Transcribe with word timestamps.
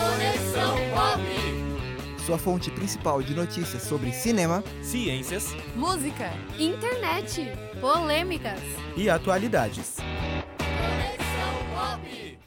Conexão 0.00 0.76
Pop. 0.94 2.20
Sua 2.24 2.38
fonte 2.38 2.70
principal 2.70 3.22
de 3.22 3.34
notícias 3.34 3.82
sobre 3.82 4.10
cinema, 4.12 4.62
ciências, 4.82 5.52
música, 5.76 6.30
internet, 6.58 7.42
polêmicas 7.82 8.60
e 8.96 9.10
atualidades. 9.10 9.98
Conexão 10.56 11.52
Pop. 11.74 12.38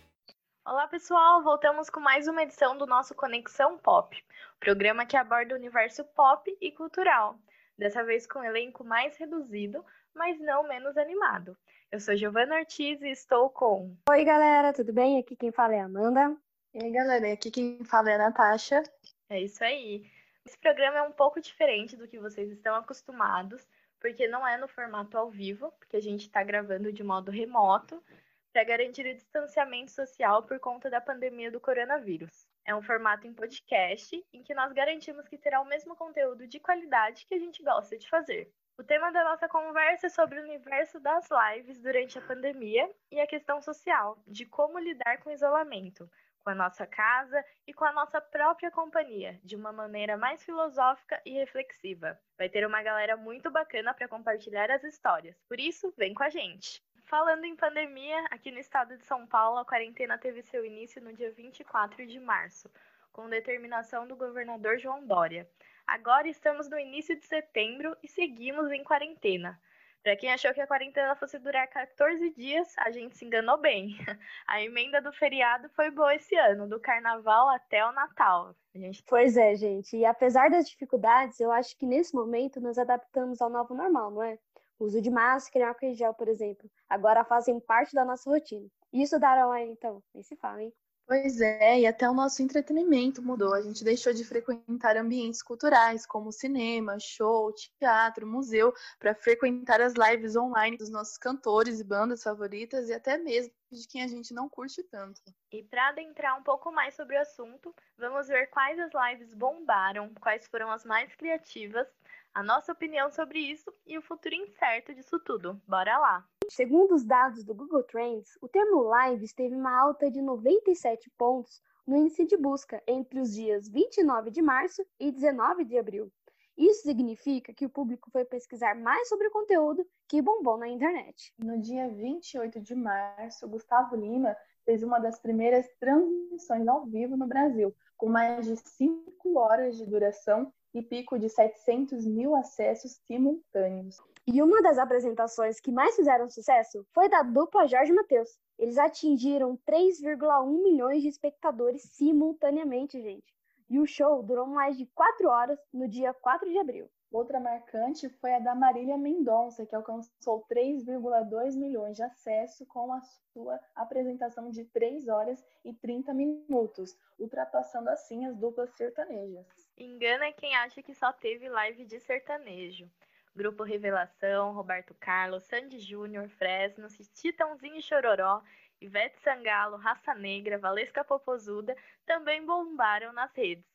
Olá 0.66 0.88
pessoal, 0.88 1.44
voltamos 1.44 1.92
com 1.92 2.00
mais 2.00 2.28
uma 2.28 2.42
edição 2.42 2.76
do 2.76 2.88
nosso 2.88 3.14
Conexão 3.14 3.78
Pop, 3.78 4.18
programa 4.60 5.06
que 5.06 5.16
aborda 5.16 5.54
o 5.54 5.58
universo 5.58 6.04
pop 6.16 6.58
e 6.60 6.72
cultural, 6.72 7.38
dessa 7.78 8.04
vez 8.04 8.26
com 8.26 8.40
um 8.40 8.44
elenco 8.44 8.84
mais 8.84 9.16
reduzido, 9.18 9.86
mas 10.16 10.40
não 10.40 10.68
menos 10.68 10.98
animado. 10.98 11.56
Eu 11.92 12.00
sou 12.00 12.16
Giovana 12.16 12.56
Ortiz 12.56 13.00
e 13.04 13.12
estou 13.12 13.48
com. 13.52 13.96
Oi, 14.10 14.26
galera, 14.26 14.74
tudo 14.74 14.92
bem? 14.92 15.20
Aqui 15.20 15.36
quem 15.36 15.52
fala 15.52 15.76
é 15.76 15.82
a 15.82 15.86
Amanda. 15.86 16.36
E 16.74 16.84
aí, 16.84 16.92
galera, 16.92 17.32
aqui 17.32 17.52
quem 17.52 17.84
fala 17.86 18.10
é 18.10 18.16
a 18.16 18.18
Natasha. 18.18 18.82
É 19.30 19.40
isso 19.40 19.64
aí. 19.64 20.10
Esse 20.44 20.58
programa 20.58 20.98
é 20.98 21.02
um 21.04 21.12
pouco 21.12 21.40
diferente 21.40 21.96
do 21.96 22.08
que 22.08 22.18
vocês 22.18 22.50
estão 22.50 22.74
acostumados, 22.76 23.64
porque 24.00 24.28
não 24.28 24.46
é 24.46 24.58
no 24.58 24.68
formato 24.68 25.16
ao 25.16 25.30
vivo, 25.30 25.72
porque 25.78 25.98
a 25.98 26.02
gente 26.02 26.22
está 26.22 26.42
gravando 26.42 26.92
de 26.92 27.04
modo 27.04 27.30
remoto 27.30 28.04
para 28.52 28.64
garantir 28.64 29.06
o 29.06 29.14
distanciamento 29.14 29.92
social 29.92 30.42
por 30.44 30.60
conta 30.60 30.90
da 30.90 31.00
pandemia 31.00 31.52
do 31.52 31.60
coronavírus. 31.60 32.48
É 32.66 32.74
um 32.74 32.82
formato 32.82 33.28
em 33.28 33.36
podcast 33.36 34.26
em 34.34 34.42
que 34.42 34.56
nós 34.56 34.74
garantimos 34.74 35.28
que 35.28 35.38
terá 35.38 35.62
o 35.62 35.66
mesmo 35.66 35.96
conteúdo 35.96 36.48
de 36.48 36.60
qualidade 36.60 37.28
que 37.28 37.36
a 37.36 37.40
gente 37.40 37.62
gosta 37.62 37.96
de 38.00 38.10
fazer. 38.10 38.52
O 38.80 38.84
tema 38.84 39.12
da 39.12 39.24
nossa 39.24 39.48
conversa 39.48 40.08
é 40.08 40.10
sobre 40.10 40.40
o 40.40 40.44
universo 40.44 41.00
das 41.00 41.28
lives 41.30 41.80
durante 41.80 42.18
a 42.18 42.22
pandemia 42.22 42.90
e 43.12 43.20
a 43.20 43.28
questão 43.28 43.62
social, 43.62 44.18
de 44.26 44.48
como 44.48 44.80
lidar 44.80 45.20
com 45.20 45.30
o 45.30 45.34
isolamento, 45.34 46.10
com 46.44 46.50
a 46.50 46.56
nossa 46.56 46.86
casa 46.86 47.44
e 47.66 47.74
com 47.74 47.86
a 47.86 47.94
nossa 47.94 48.20
própria 48.20 48.70
companhia, 48.70 49.40
de 49.44 49.56
uma 49.56 49.72
maneira 49.72 50.18
mais 50.18 50.44
filosófica 50.44 51.22
e 51.26 51.32
reflexiva. 51.32 52.20
Vai 52.38 52.50
ter 52.50 52.68
uma 52.68 52.84
galera 52.84 53.16
muito 53.16 53.50
bacana 53.50 53.94
para 53.94 54.08
compartilhar 54.08 54.70
as 54.70 54.84
histórias, 54.84 55.42
por 55.48 55.60
isso, 55.60 55.94
vem 55.98 56.14
com 56.14 56.24
a 56.24 56.30
gente! 56.30 56.84
Falando 57.06 57.46
em 57.46 57.56
pandemia, 57.56 58.26
aqui 58.32 58.50
no 58.50 58.60
estado 58.60 58.98
de 58.98 59.06
São 59.06 59.28
Paulo, 59.28 59.60
a 59.60 59.66
quarentena 59.66 60.18
teve 60.18 60.42
seu 60.42 60.66
início 60.66 61.02
no 61.02 61.14
dia 61.14 61.32
24 61.32 62.08
de 62.08 62.20
março, 62.20 62.70
com 63.12 63.30
determinação 63.30 64.08
do 64.08 64.16
governador 64.16 64.80
João 64.80 65.06
Dória. 65.06 65.48
Agora 65.86 66.28
estamos 66.28 66.70
no 66.70 66.80
início 66.80 67.16
de 67.16 67.26
setembro 67.26 67.96
e 68.02 68.08
seguimos 68.08 68.72
em 68.72 68.84
quarentena. 68.84 69.60
Para 70.04 70.18
quem 70.18 70.34
achou 70.34 70.54
que 70.54 70.60
a 70.60 70.68
quarentena 70.68 71.16
fosse 71.16 71.40
durar 71.40 71.66
14 71.70 72.30
dias, 72.32 72.68
a 72.78 72.92
gente 72.92 73.18
se 73.18 73.24
enganou 73.24 73.58
bem. 73.58 73.96
A 74.46 74.62
emenda 74.62 75.02
do 75.02 75.14
feriado 75.14 75.70
foi 75.70 75.90
boa 75.90 76.14
esse 76.14 76.36
ano, 76.36 76.68
do 76.68 76.78
carnaval 76.78 77.48
até 77.48 77.86
o 77.86 77.94
Natal. 77.94 78.54
Gente... 78.76 79.02
Pois 79.08 79.38
é, 79.38 79.56
gente. 79.56 79.96
E 79.96 80.04
apesar 80.04 80.50
das 80.50 80.68
dificuldades, 80.68 81.40
eu 81.40 81.52
acho 81.54 81.78
que 81.78 81.86
nesse 81.86 82.14
momento 82.14 82.60
nos 82.60 82.78
adaptamos 82.78 83.42
ao 83.42 83.50
novo 83.50 83.74
normal, 83.74 84.12
não 84.12 84.24
é? 84.24 84.38
O 84.78 84.84
uso 84.84 85.02
de 85.02 85.10
máscara 85.10 85.64
e 85.64 85.68
álcool 85.70 85.86
em 85.86 85.96
gel, 85.96 86.14
por 86.14 86.28
exemplo, 86.28 86.70
agora 86.90 87.24
fazem 87.24 87.58
parte 87.62 87.96
da 87.96 88.04
nossa 88.04 88.30
rotina. 88.30 88.68
E 88.92 89.02
estudar 89.04 89.38
online, 89.48 89.72
então? 89.72 90.04
Nem 90.14 90.22
se 90.22 90.36
fala, 90.36 90.62
hein? 90.62 90.74
Pois 91.06 91.42
é, 91.42 91.82
e 91.82 91.86
até 91.86 92.10
o 92.10 92.14
nosso 92.14 92.42
entretenimento 92.42 93.22
mudou. 93.22 93.54
A 93.54 93.62
gente 93.62 93.84
deixou 93.84 94.14
de 94.14 94.24
frequentar 94.24 94.96
ambientes 94.96 95.44
culturais, 95.44 96.06
como 96.06 96.32
cinema, 96.32 96.98
show, 96.98 97.54
teatro, 97.78 98.26
museu, 98.26 98.74
para 99.00 99.14
frequentar 99.14 99.82
as 99.82 99.94
lives 99.96 100.36
online 100.38 100.78
dos 100.78 100.90
nossos 100.90 101.18
cantores 101.18 101.82
e 101.82 101.84
bandas 101.84 102.24
favoritas 102.24 102.88
e 102.88 102.94
até 102.94 103.18
mesmo 103.18 103.52
de 103.70 103.88
quem 103.88 104.02
a 104.02 104.08
gente 104.08 104.34
não 104.34 104.48
curte 104.48 104.82
tanto. 104.84 105.22
E 105.52 105.62
para 105.64 105.90
adentrar 105.90 106.40
um 106.40 106.44
pouco 106.44 106.72
mais 106.72 106.96
sobre 106.96 107.18
o 107.18 107.22
assunto, 107.22 107.76
vamos 107.98 108.28
ver 108.28 108.48
quais 108.48 108.80
as 108.80 108.92
lives 108.94 109.34
bombaram, 109.34 110.14
quais 110.22 110.48
foram 110.48 110.72
as 110.72 110.86
mais 110.86 111.14
criativas, 111.16 111.88
a 112.34 112.42
nossa 112.42 112.72
opinião 112.72 113.12
sobre 113.12 113.40
isso 113.40 113.72
e 113.86 113.98
o 113.98 114.02
futuro 114.02 114.34
incerto 114.34 114.94
disso 114.94 115.20
tudo. 115.20 115.62
Bora 115.68 115.98
lá! 116.00 116.28
Segundo 116.50 116.96
os 116.96 117.06
dados 117.06 117.44
do 117.44 117.54
Google 117.54 117.84
Trends, 117.84 118.38
o 118.42 118.48
termo 118.48 118.90
lives 118.92 119.34
teve 119.34 119.56
uma 119.56 119.80
alta 119.80 120.10
de 120.10 120.22
97 120.22 121.12
pontos 121.18 121.62
no 121.86 121.96
índice 121.96 122.26
de 122.26 122.36
busca 122.36 122.82
entre 122.88 123.20
os 123.20 123.34
dias 123.34 123.70
29 123.70 124.32
de 124.32 124.42
março 124.42 124.84
e 125.00 125.12
19 125.12 125.64
de 125.64 125.78
abril. 125.78 126.12
Isso 126.58 126.84
significa 126.84 127.54
que 127.54 127.66
o 127.66 127.70
público 127.70 128.10
foi 128.12 128.26
pesquisar 128.26 128.76
mais 128.76 129.10
sobre 129.10 129.28
o 129.28 129.32
conteúdo 129.32 129.86
que 130.08 130.22
bombou 130.22 130.58
na 130.58 130.68
internet. 130.68 131.34
No 131.38 131.60
dia 131.60 131.88
28 131.90 132.60
de 132.62 132.76
março, 132.76 133.48
Gustavo 133.48 133.96
Lima 133.96 134.36
fez 134.66 134.82
uma 134.82 135.00
das 135.00 135.20
primeiras 135.20 135.68
transmissões 135.80 136.68
ao 136.68 136.86
vivo 136.86 137.18
no 137.18 137.28
Brasil, 137.28 137.76
com 137.98 138.10
mais 138.10 138.46
de 138.46 138.56
5 138.56 139.38
horas 139.38 139.78
de 139.78 139.86
duração 139.86 140.54
e 140.74 140.82
pico 140.82 141.20
de 141.20 141.30
700 141.30 142.06
mil 142.06 142.36
acessos 142.36 143.00
simultâneos. 143.06 143.98
E 144.26 144.42
uma 144.42 144.62
das 144.62 144.78
apresentações 144.78 145.60
que 145.60 145.72
mais 145.72 145.96
fizeram 145.96 146.30
sucesso 146.30 146.86
foi 146.94 147.10
da 147.10 147.22
dupla 147.22 147.68
Jorge 147.68 147.92
Matheus. 147.92 148.40
Eles 148.58 148.78
atingiram 148.78 149.58
3,1 149.68 150.64
milhões 150.64 151.02
de 151.02 151.10
espectadores 151.10 151.84
simultaneamente, 151.84 153.02
gente. 153.02 153.34
E 153.70 153.80
o 153.80 153.86
show 153.86 154.24
durou 154.24 154.48
mais 154.48 154.78
de 154.78 154.86
4 154.96 155.28
horas 155.28 155.60
no 155.74 155.88
dia 155.88 156.14
4 156.14 156.50
de 156.50 156.58
abril. 156.58 156.90
Outra 157.12 157.40
marcante 157.40 158.10
foi 158.10 158.34
a 158.34 158.40
da 158.40 158.56
Marília 158.56 158.98
Mendonça, 158.98 159.68
que 159.68 159.76
alcançou 159.76 160.44
3,2 160.50 161.56
milhões 161.56 161.96
de 161.96 162.02
acessos 162.02 162.68
com 162.68 162.92
a 162.92 163.02
sua 163.32 163.60
apresentação 163.76 164.50
de 164.50 164.66
3 164.66 165.08
horas 165.08 165.46
e 165.64 165.74
30 165.74 166.12
minutos, 166.12 166.98
ultrapassando 167.20 167.90
assim 167.90 168.26
as 168.26 168.36
duplas 168.36 168.72
sertanejas. 168.72 169.46
Engana 169.78 170.32
quem 170.32 170.56
acha 170.56 170.84
que 170.84 170.94
só 170.94 171.12
teve 171.12 171.50
live 171.50 171.86
de 171.86 172.00
sertanejo. 172.00 172.90
Grupo 173.36 173.64
Revelação, 173.64 174.54
Roberto 174.54 174.94
Carlos, 175.00 175.44
Sandy 175.44 175.80
Júnior, 175.80 176.30
Fresno, 176.30 176.88
Titãozinho 177.16 177.78
e 177.78 177.82
Chororó, 177.82 178.44
Ivete 178.80 179.20
Sangalo, 179.22 179.78
Raça 179.78 180.14
Negra, 180.14 180.60
Valesca 180.60 181.04
Popozuda 181.04 181.76
também 182.06 182.46
bombaram 182.46 183.12
nas 183.12 183.34
redes. 183.34 183.66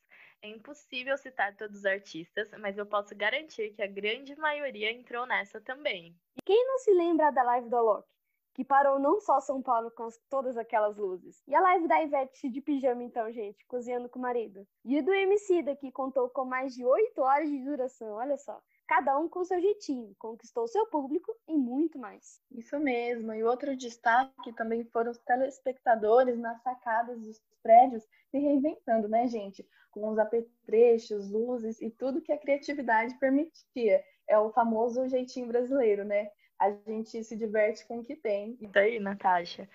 É 0.40 0.48
impossível 0.48 1.18
citar 1.18 1.56
todos 1.56 1.78
os 1.78 1.84
artistas, 1.84 2.48
mas 2.60 2.78
eu 2.78 2.86
posso 2.86 3.16
garantir 3.16 3.70
que 3.70 3.82
a 3.82 3.88
grande 3.88 4.36
maioria 4.36 4.92
entrou 4.92 5.26
nessa 5.26 5.60
também. 5.60 6.14
E 6.36 6.42
quem 6.44 6.64
não 6.64 6.78
se 6.78 6.92
lembra 6.92 7.32
da 7.32 7.42
live 7.42 7.68
do 7.68 7.76
Alok? 7.76 8.06
Que 8.58 8.64
parou 8.64 8.98
não 8.98 9.20
só 9.20 9.38
São 9.38 9.62
Paulo 9.62 9.88
com 9.92 10.02
as, 10.02 10.18
todas 10.28 10.56
aquelas 10.56 10.96
luzes. 10.96 11.40
E 11.46 11.54
a 11.54 11.60
live 11.60 11.86
da 11.86 12.02
Ivete 12.02 12.50
de 12.50 12.60
pijama, 12.60 13.04
então, 13.04 13.30
gente, 13.30 13.64
cozinhando 13.68 14.08
com 14.08 14.18
o 14.18 14.22
marido. 14.22 14.66
E 14.84 15.00
do 15.00 15.14
MC 15.14 15.62
que 15.76 15.92
contou 15.92 16.28
com 16.28 16.44
mais 16.44 16.74
de 16.74 16.84
8 16.84 17.22
horas 17.22 17.48
de 17.48 17.64
duração, 17.64 18.14
olha 18.14 18.36
só 18.36 18.60
cada 18.88 19.16
um 19.16 19.28
com 19.28 19.44
seu 19.44 19.60
jeitinho, 19.60 20.16
conquistou 20.18 20.66
seu 20.66 20.86
público 20.86 21.30
e 21.46 21.56
muito 21.56 21.98
mais. 21.98 22.40
Isso 22.50 22.80
mesmo. 22.80 23.32
E 23.32 23.44
outro 23.44 23.76
destaque 23.76 24.52
também 24.54 24.82
foram 24.86 25.12
os 25.12 25.18
telespectadores 25.18 26.36
nas 26.38 26.60
sacadas 26.62 27.20
dos 27.20 27.40
prédios 27.62 28.02
se 28.30 28.38
reinventando, 28.38 29.06
né, 29.06 29.28
gente? 29.28 29.64
Com 29.90 30.08
os 30.08 30.18
apetrechos, 30.18 31.30
luzes 31.30 31.80
e 31.80 31.90
tudo 31.90 32.22
que 32.22 32.32
a 32.32 32.38
criatividade 32.38 33.14
permitia. 33.18 34.02
É 34.26 34.38
o 34.38 34.50
famoso 34.50 35.06
jeitinho 35.06 35.46
brasileiro, 35.46 36.04
né? 36.04 36.30
A 36.58 36.70
gente 36.70 37.22
se 37.22 37.36
diverte 37.36 37.86
com 37.86 37.98
o 37.98 38.04
que 38.04 38.16
tem. 38.16 38.56
Isso 38.60 38.78
aí, 38.78 38.98
Natasha. 38.98 39.68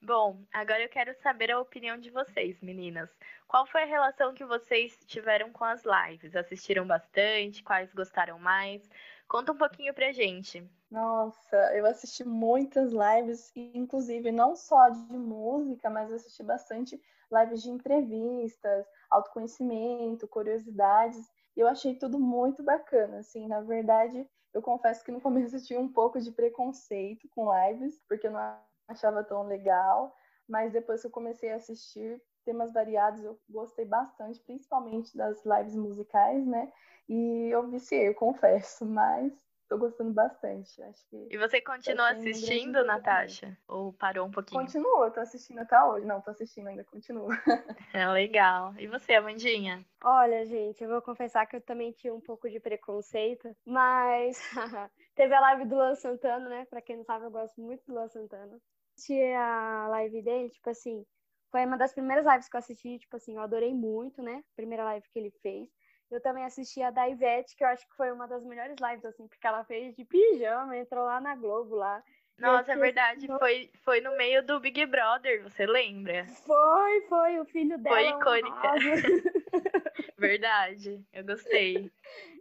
Bom, 0.00 0.40
agora 0.52 0.82
eu 0.82 0.88
quero 0.88 1.12
saber 1.14 1.50
a 1.50 1.60
opinião 1.60 1.98
de 1.98 2.10
vocês, 2.10 2.60
meninas. 2.60 3.10
Qual 3.48 3.66
foi 3.66 3.82
a 3.82 3.86
relação 3.86 4.32
que 4.32 4.44
vocês 4.44 4.96
tiveram 5.06 5.50
com 5.50 5.64
as 5.64 5.82
lives? 5.84 6.36
Assistiram 6.36 6.86
bastante? 6.86 7.64
Quais 7.64 7.92
gostaram 7.92 8.38
mais? 8.38 8.88
Conta 9.26 9.52
um 9.52 9.56
pouquinho 9.56 9.92
pra 9.92 10.12
gente. 10.12 10.64
Nossa, 10.90 11.56
eu 11.74 11.84
assisti 11.84 12.24
muitas 12.24 12.92
lives, 12.92 13.52
inclusive 13.56 14.30
não 14.30 14.54
só 14.54 14.88
de 14.88 15.18
música, 15.18 15.90
mas 15.90 16.12
assisti 16.12 16.42
bastante 16.44 17.00
lives 17.30 17.62
de 17.62 17.70
entrevistas, 17.70 18.86
autoconhecimento, 19.10 20.28
curiosidades. 20.28 21.30
Eu 21.56 21.66
achei 21.66 21.94
tudo 21.94 22.18
muito 22.18 22.62
bacana, 22.62 23.18
assim, 23.18 23.46
na 23.48 23.60
verdade, 23.60 24.28
eu 24.54 24.62
confesso 24.62 25.04
que 25.04 25.12
no 25.12 25.20
começo 25.20 25.56
eu 25.56 25.62
tinha 25.62 25.80
um 25.80 25.92
pouco 25.92 26.20
de 26.20 26.32
preconceito 26.32 27.28
com 27.30 27.52
lives, 27.52 28.00
porque 28.08 28.26
eu 28.26 28.32
não 28.32 28.58
achava 28.88 29.22
tão 29.24 29.42
legal, 29.42 30.14
mas 30.48 30.72
depois 30.72 31.00
que 31.00 31.06
eu 31.06 31.10
comecei 31.10 31.52
a 31.52 31.56
assistir 31.56 32.22
temas 32.44 32.72
variados, 32.72 33.22
eu 33.22 33.38
gostei 33.48 33.84
bastante, 33.84 34.40
principalmente 34.40 35.16
das 35.16 35.44
lives 35.44 35.76
musicais, 35.76 36.46
né? 36.46 36.72
E 37.08 37.48
eu 37.50 37.68
viciei, 37.68 38.08
eu 38.08 38.14
confesso, 38.14 38.86
mas 38.86 39.32
tô 39.68 39.78
gostando 39.78 40.12
bastante. 40.12 40.82
Acho 40.82 41.06
que 41.08 41.28
e 41.30 41.36
você 41.38 41.60
continua 41.60 42.10
assistindo, 42.10 42.84
Natasha? 42.84 43.56
Ou 43.68 43.92
parou 43.92 44.26
um 44.26 44.30
pouquinho? 44.30 44.60
Continua, 44.62 45.10
tô 45.10 45.20
assistindo 45.20 45.58
até 45.60 45.82
hoje. 45.82 46.06
Não, 46.06 46.20
tô 46.20 46.30
assistindo 46.30 46.68
ainda, 46.68 46.84
continua. 46.84 47.28
É 47.92 48.06
legal. 48.08 48.74
E 48.78 48.86
você, 48.86 49.14
Amandinha? 49.14 49.84
Olha, 50.02 50.44
gente, 50.46 50.82
eu 50.82 50.88
vou 50.88 51.02
confessar 51.02 51.46
que 51.46 51.56
eu 51.56 51.60
também 51.60 51.92
tinha 51.92 52.14
um 52.14 52.20
pouco 52.20 52.48
de 52.48 52.60
preconceito, 52.60 53.54
mas 53.66 54.38
teve 55.14 55.34
a 55.34 55.40
live 55.40 55.64
do 55.66 55.74
Luan 55.76 55.94
Santana, 55.96 56.48
né? 56.48 56.66
Pra 56.66 56.80
quem 56.80 56.96
não 56.96 57.04
sabe, 57.04 57.24
eu 57.26 57.30
gosto 57.30 57.60
muito 57.60 57.84
do 57.86 57.94
Luan 57.94 58.08
Santana 58.08 58.58
assistir 58.96 59.34
a 59.34 59.88
live 59.88 60.22
dele, 60.22 60.50
tipo 60.50 60.68
assim, 60.70 61.04
Foi 61.50 61.64
uma 61.64 61.76
das 61.78 61.92
primeiras 61.92 62.26
lives 62.26 62.48
que 62.48 62.56
eu 62.56 62.58
assisti, 62.58 62.98
tipo 62.98 63.16
assim, 63.16 63.34
eu 63.36 63.42
adorei 63.42 63.72
muito, 63.74 64.22
né? 64.22 64.42
Primeira 64.56 64.84
live 64.84 65.06
que 65.12 65.18
ele 65.18 65.30
fez. 65.42 65.68
Eu 66.10 66.20
também 66.20 66.44
assisti 66.44 66.82
a 66.82 66.90
da 66.90 67.08
Ivete, 67.08 67.54
que 67.54 67.62
eu 67.62 67.68
acho 67.68 67.86
que 67.86 67.94
foi 67.94 68.10
uma 68.10 68.26
das 68.26 68.44
melhores 68.44 68.76
lives, 68.80 69.04
assim, 69.04 69.28
porque 69.28 69.46
ela 69.46 69.64
fez 69.64 69.94
de 69.94 70.04
pijama, 70.04 70.76
entrou 70.76 71.04
lá 71.04 71.20
na 71.20 71.34
Globo 71.36 71.76
lá. 71.76 72.02
Nossa, 72.38 72.72
é 72.72 72.76
verdade. 72.76 73.26
assim, 73.26 73.38
Foi, 73.38 73.70
foi 73.82 74.00
no 74.00 74.16
meio 74.16 74.46
do 74.46 74.60
Big 74.60 74.86
Brother, 74.86 75.42
você 75.42 75.66
lembra? 75.66 76.24
Foi, 76.46 77.00
foi, 77.08 77.40
o 77.40 77.44
filho 77.44 77.76
dela. 77.78 77.96
Foi 77.96 78.08
icônica. 78.08 78.72
Verdade. 80.16 81.04
Eu 81.12 81.24
gostei. 81.24 81.90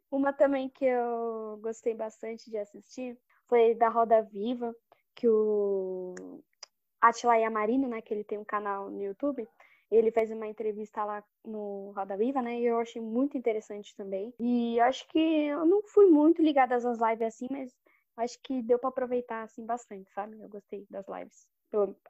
Uma 0.09 0.31
também 0.31 0.69
que 0.69 0.85
eu 0.85 1.59
gostei 1.61 1.93
bastante 1.93 2.49
de 2.49 2.57
assistir 2.57 3.17
foi 3.47 3.75
da 3.75 3.89
Roda 3.89 4.21
Viva, 4.21 4.73
que 5.15 5.27
o 5.27 6.15
Atila 7.01 7.37
Yamarino, 7.37 7.87
né, 7.87 8.01
que 8.01 8.13
ele 8.13 8.23
tem 8.23 8.37
um 8.37 8.45
canal 8.45 8.89
no 8.89 9.01
YouTube, 9.01 9.47
ele 9.91 10.11
fez 10.11 10.31
uma 10.31 10.47
entrevista 10.47 11.03
lá 11.03 11.23
no 11.45 11.91
Roda 11.95 12.17
Viva, 12.17 12.41
né, 12.41 12.59
e 12.59 12.65
eu 12.65 12.79
achei 12.79 13.01
muito 13.01 13.37
interessante 13.37 13.95
também. 13.95 14.33
E 14.39 14.79
acho 14.81 15.07
que 15.07 15.19
eu 15.19 15.65
não 15.65 15.81
fui 15.83 16.07
muito 16.07 16.41
ligada 16.41 16.75
às 16.75 16.83
lives 16.83 17.21
assim, 17.21 17.47
mas 17.49 17.73
acho 18.17 18.39
que 18.41 18.61
deu 18.61 18.79
para 18.79 18.89
aproveitar 18.89 19.43
assim 19.43 19.65
bastante, 19.65 20.11
sabe? 20.11 20.39
Eu 20.39 20.49
gostei 20.49 20.85
das 20.89 21.05
lives. 21.07 21.47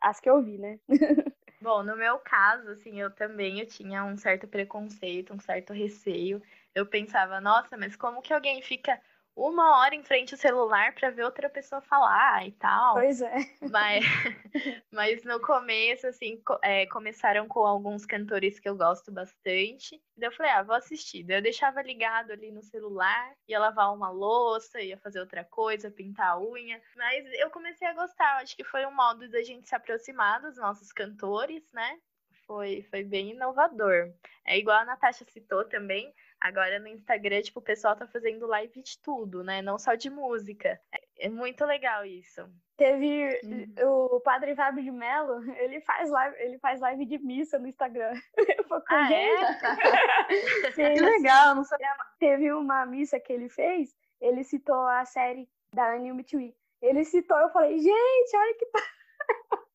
As 0.02 0.20
que 0.20 0.30
eu 0.30 0.42
vi, 0.42 0.58
né? 0.58 0.80
Bom, 1.60 1.82
no 1.82 1.98
meu 1.98 2.20
caso, 2.20 2.70
assim, 2.70 3.02
eu 3.02 3.10
também 3.10 3.60
eu 3.60 3.66
tinha 3.66 4.04
um 4.06 4.16
certo 4.16 4.48
preconceito, 4.48 5.34
um 5.34 5.40
certo 5.40 5.74
receio. 5.74 6.42
Eu 6.74 6.86
pensava, 6.86 7.42
nossa, 7.42 7.76
mas 7.76 7.96
como 7.96 8.22
que 8.22 8.32
alguém 8.32 8.62
fica 8.62 9.02
uma 9.38 9.78
hora 9.78 9.94
em 9.94 10.04
frente 10.04 10.34
ao 10.34 10.40
celular 10.40 10.96
para 10.96 11.12
ver 11.12 11.24
outra 11.24 11.48
pessoa 11.48 11.80
falar 11.80 12.48
e 12.48 12.52
tal? 12.54 12.96
Pois 12.96 13.22
é. 13.22 13.36
Mas, 13.70 14.04
mas 14.92 15.24
no 15.24 15.40
começo, 15.40 16.08
assim, 16.08 16.42
é, 16.64 16.88
começaram 16.88 17.48
com 17.48 17.60
alguns 17.60 18.04
cantores 18.04 18.60
que 18.60 18.68
eu 18.68 18.76
gosto 18.76 19.12
bastante. 19.12 20.02
Daí 20.18 20.30
eu 20.30 20.32
falei, 20.32 20.52
ah, 20.52 20.64
vou 20.64 20.76
assistir. 20.76 21.24
Daí 21.24 21.38
eu 21.38 21.42
deixava 21.44 21.84
ligado 21.84 22.32
ali 22.32 22.52
no 22.52 22.64
celular, 22.64 23.32
ia 23.48 23.60
lavar 23.60 23.94
uma 23.94 24.10
louça, 24.10 24.82
ia 24.82 24.98
fazer 24.98 25.20
outra 25.20 25.44
coisa, 25.44 25.92
pintar 25.92 26.32
a 26.32 26.42
unha. 26.42 26.82
Mas 26.96 27.24
eu 27.34 27.52
comecei 27.52 27.88
a 27.88 27.94
gostar, 27.94 28.38
acho 28.38 28.56
que 28.56 28.64
foi 28.64 28.86
um 28.88 28.96
modo 28.96 29.30
da 29.30 29.44
gente 29.44 29.70
se 29.70 29.76
aproximar 29.76 30.42
dos 30.42 30.58
nossos 30.58 30.92
cantores, 30.92 31.64
né? 31.72 32.00
Foi, 32.48 32.82
foi 32.90 33.04
bem 33.04 33.32
inovador. 33.32 34.14
É 34.46 34.58
igual 34.58 34.78
a 34.78 34.86
Natasha 34.86 35.26
citou 35.26 35.66
também. 35.66 36.12
Agora 36.40 36.80
no 36.80 36.88
Instagram, 36.88 37.42
tipo, 37.42 37.60
o 37.60 37.64
pessoal 37.64 37.96
tá 37.96 38.06
fazendo 38.08 38.46
live 38.46 38.82
de 38.84 39.00
tudo, 39.00 39.44
né? 39.44 39.62
Não 39.62 39.80
só 39.80 39.96
de 39.96 40.10
música. 40.10 40.80
É, 40.94 41.26
é 41.28 41.30
muito 41.30 41.66
legal 41.66 42.06
isso. 42.06 42.48
Teve 42.78 43.40
Uhum. 43.44 44.16
o 44.16 44.20
Padre 44.22 44.56
Fábio 44.56 44.84
de 44.84 44.92
Mello, 44.92 45.40
ele 45.60 45.82
faz 45.82 46.10
live, 46.12 46.36
ele 46.40 46.60
faz 46.60 46.80
live 46.80 47.06
de 47.06 47.18
missa 47.18 47.58
no 47.58 47.68
Instagram. 47.68 48.14
Eu 48.38 48.64
fico, 48.64 48.84
Ah, 48.90 49.12
é? 49.12 49.36
Que 50.76 50.84
legal, 51.02 51.56
não 51.56 51.64
sabia. 51.64 51.90
teve 52.20 52.52
uma 52.54 52.86
missa 52.86 53.20
que 53.20 53.34
ele 53.34 53.50
fez, 53.50 53.96
ele 54.22 54.44
citou 54.44 54.86
a 54.88 55.06
série 55.06 55.50
da 55.74 55.94
Anil 55.94 56.14
Mitui. 56.16 56.56
Ele 56.82 57.04
citou, 57.04 57.38
eu 57.40 57.50
falei, 57.50 57.80
gente, 57.80 58.36
olha 58.38 58.54
que 58.56 58.68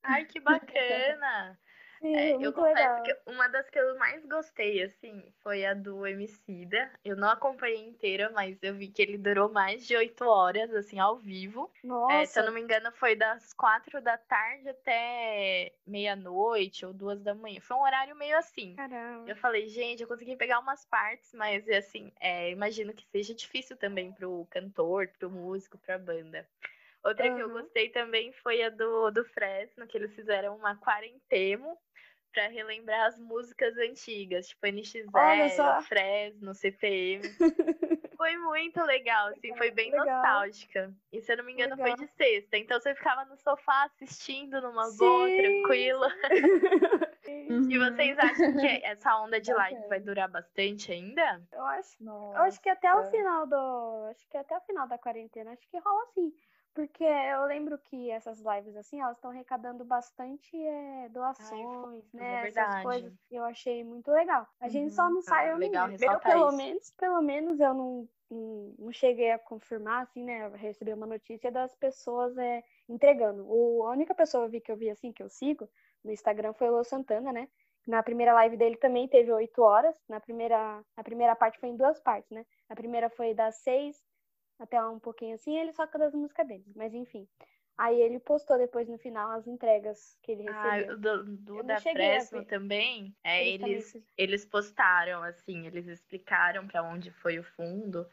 Ai, 0.05 0.25
que 0.25 0.38
bacana! 0.41 1.59
Sim, 2.02 2.14
É, 2.14 2.37
eu 2.44 2.52
confesso 2.52 2.94
legal. 2.94 3.02
que 3.02 3.16
uma 3.26 3.49
das 3.49 3.70
que 3.70 3.78
eu 3.78 3.96
mais 3.99 4.25
gostei, 4.26 4.82
assim, 4.82 5.32
foi 5.43 5.64
a 5.64 5.72
do 5.75 6.06
Emicida. 6.06 6.93
Eu 7.04 7.16
não 7.16 7.28
acompanhei 7.31 7.84
inteira, 7.88 8.31
mas 8.31 8.62
eu 8.62 8.75
vi 8.75 8.88
que 8.88 9.00
ele 9.02 9.16
durou 9.19 9.50
mais 9.52 9.87
de 9.87 9.96
oito 9.96 10.25
horas, 10.26 10.72
assim, 10.75 10.99
ao 10.99 11.16
vivo. 11.19 11.72
É, 12.08 12.26
se 12.26 12.38
eu 12.40 12.44
Nossa, 12.44 12.44
não 12.44 12.52
me 12.52 12.60
engano, 12.60 12.93
foi 12.93 13.16
das 13.16 13.52
quatro 13.54 14.00
da 14.02 14.19
tarde 14.19 14.69
até 14.69 15.72
meia-noite 15.87 16.84
ou 16.84 16.93
duas 16.93 17.22
da 17.22 17.34
manhã. 17.34 17.60
Foi 17.60 17.76
um 17.76 17.82
horário 17.82 18.16
meio 18.16 18.37
assim. 18.37 18.76
caramba. 18.76 19.26
Eu 19.26 19.37
falei, 19.37 19.69
gente, 19.69 20.02
eu 20.02 20.08
consegui 20.08 20.37
pegar 20.37 20.58
umas 20.60 20.84
partes, 20.84 21.32
mas 21.34 21.69
assim, 21.69 22.12
é, 22.20 22.50
imagino 22.50 22.93
que 22.93 23.06
seja 23.06 23.34
difícil 23.34 23.76
também 23.76 24.12
pro 24.12 24.46
cantor, 24.50 25.08
pro 25.19 25.31
músico, 25.31 25.78
pra 25.78 25.99
banda. 25.99 26.49
Outra 27.04 27.34
que 27.34 27.40
eu 27.40 27.50
gostei 27.50 27.88
também 27.90 28.32
foi 28.32 28.62
a 28.62 28.70
do, 28.70 29.10
do 29.10 29.25
Fresno, 29.25 29.87
que 29.87 29.96
eles 29.99 30.14
fizeram 30.14 30.56
uma 30.56 30.76
quarentemo 30.76 31.76
pra 32.32 32.49
relembrar 32.49 33.06
as 33.06 33.19
músicas 33.19 33.76
antigas, 33.76 34.49
tipo 34.49 34.66
Olha 34.66 35.49
só. 35.50 35.78
NX0, 35.78 35.82
Fresno, 35.82 36.54
CPM. 36.54 37.22
Foi 38.16 38.37
muito 38.37 38.81
legal, 38.84 39.28
assim, 39.31 39.52
foi 39.56 39.72
bem 39.72 39.90
Legal. 39.90 40.06
nostálgica. 40.06 40.94
E 41.12 41.20
se 41.20 41.32
eu 41.32 41.38
não 41.38 41.44
me 41.44 41.54
engano, 41.54 41.75
Legal. 41.75 41.96
foi 41.96 42.06
de 42.06 42.12
sexta. 42.12 42.56
Então 42.56 42.78
você 42.78 42.94
ficava 42.94 43.25
no 43.25 43.37
sofá 43.37 43.82
assistindo 43.87 44.60
numa 44.60 44.93
boa, 44.96 45.26
Sim. 45.26 45.37
tranquila. 45.38 46.06
Uhum. 46.06 47.02
E 47.70 47.78
vocês 47.78 48.19
acham 48.19 48.56
que 48.56 48.66
essa 48.84 49.16
onda 49.20 49.40
de 49.40 49.52
live 49.52 49.88
vai 49.88 50.00
durar 50.00 50.28
bastante 50.28 50.93
ainda? 50.93 51.43
Eu 51.52 51.64
acho, 51.66 52.02
Nossa. 52.02 52.38
eu 52.38 52.43
acho 52.43 52.60
que 52.60 52.69
até 52.69 52.94
o 52.94 53.10
final 53.10 53.46
do, 53.46 54.06
acho 54.10 54.28
que 54.28 54.37
até 54.37 54.56
o 54.56 54.60
final 54.62 54.87
da 54.88 54.99
quarentena, 54.99 55.52
acho 55.52 55.69
que 55.69 55.78
rola 55.78 56.02
assim. 56.04 56.32
Porque 56.75 57.05
eu 57.05 57.45
lembro 57.45 57.79
que 57.79 58.11
essas 58.11 58.41
lives 58.41 58.75
assim, 58.77 59.01
elas 59.01 59.17
estão 59.17 59.31
arrecadando 59.31 59.85
bastante 59.85 60.57
é, 60.57 61.09
doações, 61.11 62.03
é 62.15 62.17
né? 62.17 62.35
Essas 62.35 62.55
verdade. 62.55 62.83
coisas. 62.83 63.13
Eu 63.31 63.45
achei 63.45 63.85
muito 63.85 64.11
legal. 64.11 64.47
A 64.59 64.69
gente 64.69 64.95
só 64.95 65.09
não 65.11 65.19
Ah, 65.19 65.23
sai, 65.23 65.53
eu, 65.53 65.59
legal 65.59 65.91
eu 65.91 66.21
pelo 66.21 66.49
isso. 66.49 66.57
menos, 66.57 66.91
pelo 66.93 67.23
menos 67.23 67.61
eu 67.61 67.75
não, 67.75 68.09
não, 68.31 68.75
não 68.79 68.93
cheguei 68.93 69.33
a 69.33 69.39
confirmar, 69.39 70.03
assim, 70.03 70.25
né? 70.25 70.47
Eu 70.47 70.53
recebi 70.53 70.95
uma 70.95 71.07
notícia 71.07 71.53
das 71.53 71.75
pessoas 71.75 72.37
é, 72.39 72.65
entregando. 72.89 73.45
O, 73.47 73.87
a 73.87 73.91
única 73.91 74.15
pessoa 74.15 74.45
eu 74.47 74.49
vi 74.51 74.61
que 74.61 74.73
eu 74.73 74.77
vi 74.77 74.89
assim, 74.89 75.13
que 75.13 75.23
eu 75.23 75.29
sigo 75.29 75.69
no 76.03 76.11
Instagram 76.11 76.53
foi 76.55 76.69
o 76.69 76.73
Lô 76.73 76.85
Santana, 76.85 77.33
né? 77.33 77.49
Na 77.87 78.03
primeira 78.03 78.33
live 78.35 78.57
dele 78.57 78.77
também 78.77 79.09
teve 79.09 79.33
oito 79.33 79.61
horas. 79.63 79.97
Na 80.09 80.21
primeira, 80.21 80.83
na 80.97 81.05
primeira 81.05 81.35
parte 81.37 81.59
foi 81.59 81.69
em 81.69 81.77
duas 81.77 82.01
partes, 82.01 82.31
né? 82.31 82.47
A 82.69 82.75
primeira 82.75 83.11
foi 83.11 83.35
das 83.35 83.57
seis 83.57 83.97
até 84.58 84.84
um 84.84 84.99
pouquinho 84.99 85.34
assim, 85.34 85.58
ele 85.58 85.72
só 85.72 85.87
canta 85.87 86.06
as 86.06 86.14
músicas 86.14 86.46
dele. 86.46 86.64
Mas 86.75 86.94
enfim. 86.94 87.28
Aí 87.76 88.00
ele 88.00 88.20
postou 88.20 88.58
depois 88.58 88.88
no 88.88 88.99
final 88.99 89.31
as 89.31 89.46
entregas 89.46 90.16
que 90.22 90.32
ele 90.32 90.43
Ah, 90.49 90.76
recebeu. 90.76 90.94
o 90.94 90.99
do, 90.99 91.25
do 91.25 91.62
da 91.62 91.81
Fresno 91.81 92.44
também, 92.44 93.14
é, 93.25 93.49
Eles 93.49 93.96
eles, 94.16 94.44
postaram, 94.44 95.22
assim, 95.22 95.66
eles 95.66 95.87
explicaram 95.87 96.66
pra 96.69 96.82
onde 96.82 97.10
foi 97.10 97.38
o 97.38 97.43
fundo. 97.43 98.06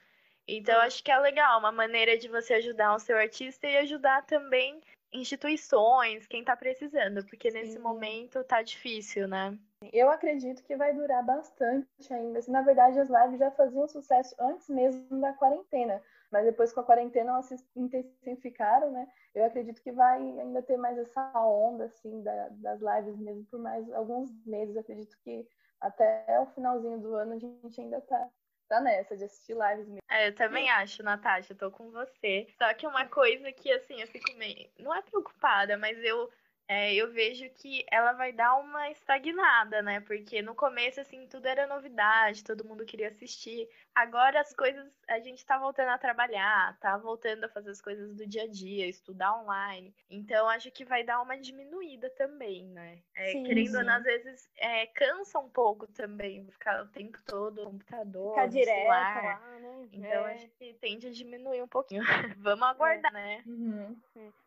Então, 0.47 0.79
Ah. 0.79 0.85
acho 0.85 1.03
que 1.03 1.11
é 1.11 1.19
legal, 1.19 1.59
uma 1.59 1.71
maneira 1.71 2.17
de 2.17 2.27
você 2.27 2.55
ajudar 2.55 2.95
o 2.95 2.99
seu 2.99 3.17
artista 3.17 3.67
e 3.67 3.77
ajudar 3.77 4.25
também 4.25 4.81
instituições, 5.13 6.25
quem 6.25 6.43
tá 6.43 6.55
precisando, 6.55 7.23
porque 7.25 7.51
nesse 7.51 7.77
Sim. 7.77 7.83
momento 7.83 8.43
tá 8.43 8.61
difícil, 8.61 9.27
né? 9.27 9.57
Eu 9.93 10.09
acredito 10.09 10.63
que 10.63 10.75
vai 10.75 10.93
durar 10.93 11.23
bastante 11.23 11.87
ainda. 12.11 12.39
Assim, 12.39 12.51
na 12.51 12.61
verdade, 12.61 12.99
as 12.99 13.09
lives 13.09 13.39
já 13.39 13.51
faziam 13.51 13.87
sucesso 13.87 14.35
antes 14.39 14.67
mesmo 14.69 15.19
da 15.21 15.33
quarentena. 15.33 16.01
Mas 16.31 16.45
depois 16.45 16.71
com 16.73 16.79
a 16.81 16.83
quarentena 16.83 17.31
elas 17.31 17.45
se 17.47 17.55
intensificaram, 17.75 18.91
né? 18.91 19.07
Eu 19.33 19.45
acredito 19.45 19.81
que 19.81 19.91
vai 19.91 20.19
ainda 20.19 20.61
ter 20.63 20.77
mais 20.77 20.97
essa 20.97 21.31
onda, 21.39 21.85
assim, 21.85 22.21
da- 22.23 22.49
das 22.51 22.79
lives 22.81 23.17
mesmo 23.19 23.45
por 23.45 23.59
mais 23.59 23.89
alguns 23.93 24.31
meses. 24.45 24.75
Eu 24.75 24.81
acredito 24.81 25.17
que 25.23 25.47
até 25.81 26.39
o 26.39 26.45
finalzinho 26.47 26.99
do 26.99 27.15
ano 27.15 27.33
a 27.33 27.39
gente 27.39 27.81
ainda 27.81 28.01
tá, 28.01 28.29
tá 28.67 28.79
nessa 28.81 29.15
de 29.17 29.23
assistir 29.23 29.53
lives 29.53 29.87
mesmo. 29.87 29.99
É, 30.09 30.27
eu 30.27 30.35
também 30.35 30.69
acho, 30.71 31.03
Natasha, 31.03 31.55
tô 31.55 31.71
com 31.71 31.91
você. 31.91 32.47
Só 32.57 32.73
que 32.73 32.87
uma 32.87 33.07
coisa 33.07 33.51
que, 33.51 33.71
assim, 33.71 34.01
eu 34.01 34.07
fico 34.07 34.33
meio. 34.37 34.69
Não 34.79 34.93
é 34.93 35.01
preocupada, 35.01 35.77
mas 35.77 35.97
eu. 36.03 36.29
é, 36.67 36.93
eu 36.95 37.11
vejo 37.11 37.49
que 37.51 37.85
ela 37.91 38.13
vai 38.13 38.31
dar 38.33 38.55
uma 38.57 38.89
estagnada, 38.91 39.81
né? 39.81 39.99
Porque 40.01 40.41
no 40.41 40.55
começo, 40.55 40.99
assim, 41.01 41.27
tudo 41.27 41.47
era 41.47 41.67
novidade, 41.67 42.43
todo 42.43 42.65
mundo 42.65 42.85
queria 42.85 43.09
assistir. 43.09 43.67
Agora 43.99 44.39
as 44.39 44.53
coisas, 44.53 44.89
a 45.09 45.19
gente 45.19 45.45
tá 45.45 45.57
voltando 45.57 45.89
a 45.89 45.97
trabalhar, 45.97 46.77
tá 46.79 46.97
voltando 46.97 47.43
a 47.43 47.49
fazer 47.49 47.71
as 47.71 47.81
coisas 47.81 48.15
do 48.15 48.25
dia 48.25 48.43
a 48.43 48.47
dia, 48.47 48.87
estudar 48.87 49.35
online. 49.41 49.93
Então, 50.09 50.47
acho 50.47 50.71
que 50.71 50.85
vai 50.85 51.03
dar 51.03 51.21
uma 51.21 51.37
diminuída 51.37 52.09
também, 52.11 52.65
né? 52.69 52.99
É, 53.13 53.31
Sim, 53.31 53.43
querendo 53.43 53.77
ou 53.77 53.83
não, 53.83 53.93
sim. 53.93 53.99
às 53.99 54.03
vezes 54.03 54.49
é, 54.57 54.85
cansa 54.87 55.37
um 55.39 55.49
pouco 55.49 55.85
também, 55.87 56.45
ficar 56.49 56.81
o 56.83 56.87
tempo 56.87 57.21
todo 57.25 57.65
no 57.65 57.71
computador, 57.71 58.29
Ficar 58.29 58.45
no 58.45 58.51
direto 58.51 58.75
celular. 58.75 59.23
lá, 59.23 59.59
né? 59.59 59.89
Então 59.91 60.25
É. 60.27 60.33
acho 60.33 60.47
que 60.57 60.73
tende 60.75 61.07
a 61.07 61.11
diminuir 61.11 61.61
um 61.61 61.67
pouquinho. 61.67 62.01
Vamos 62.39 62.67
aguardar, 62.69 63.11
né? 63.11 63.43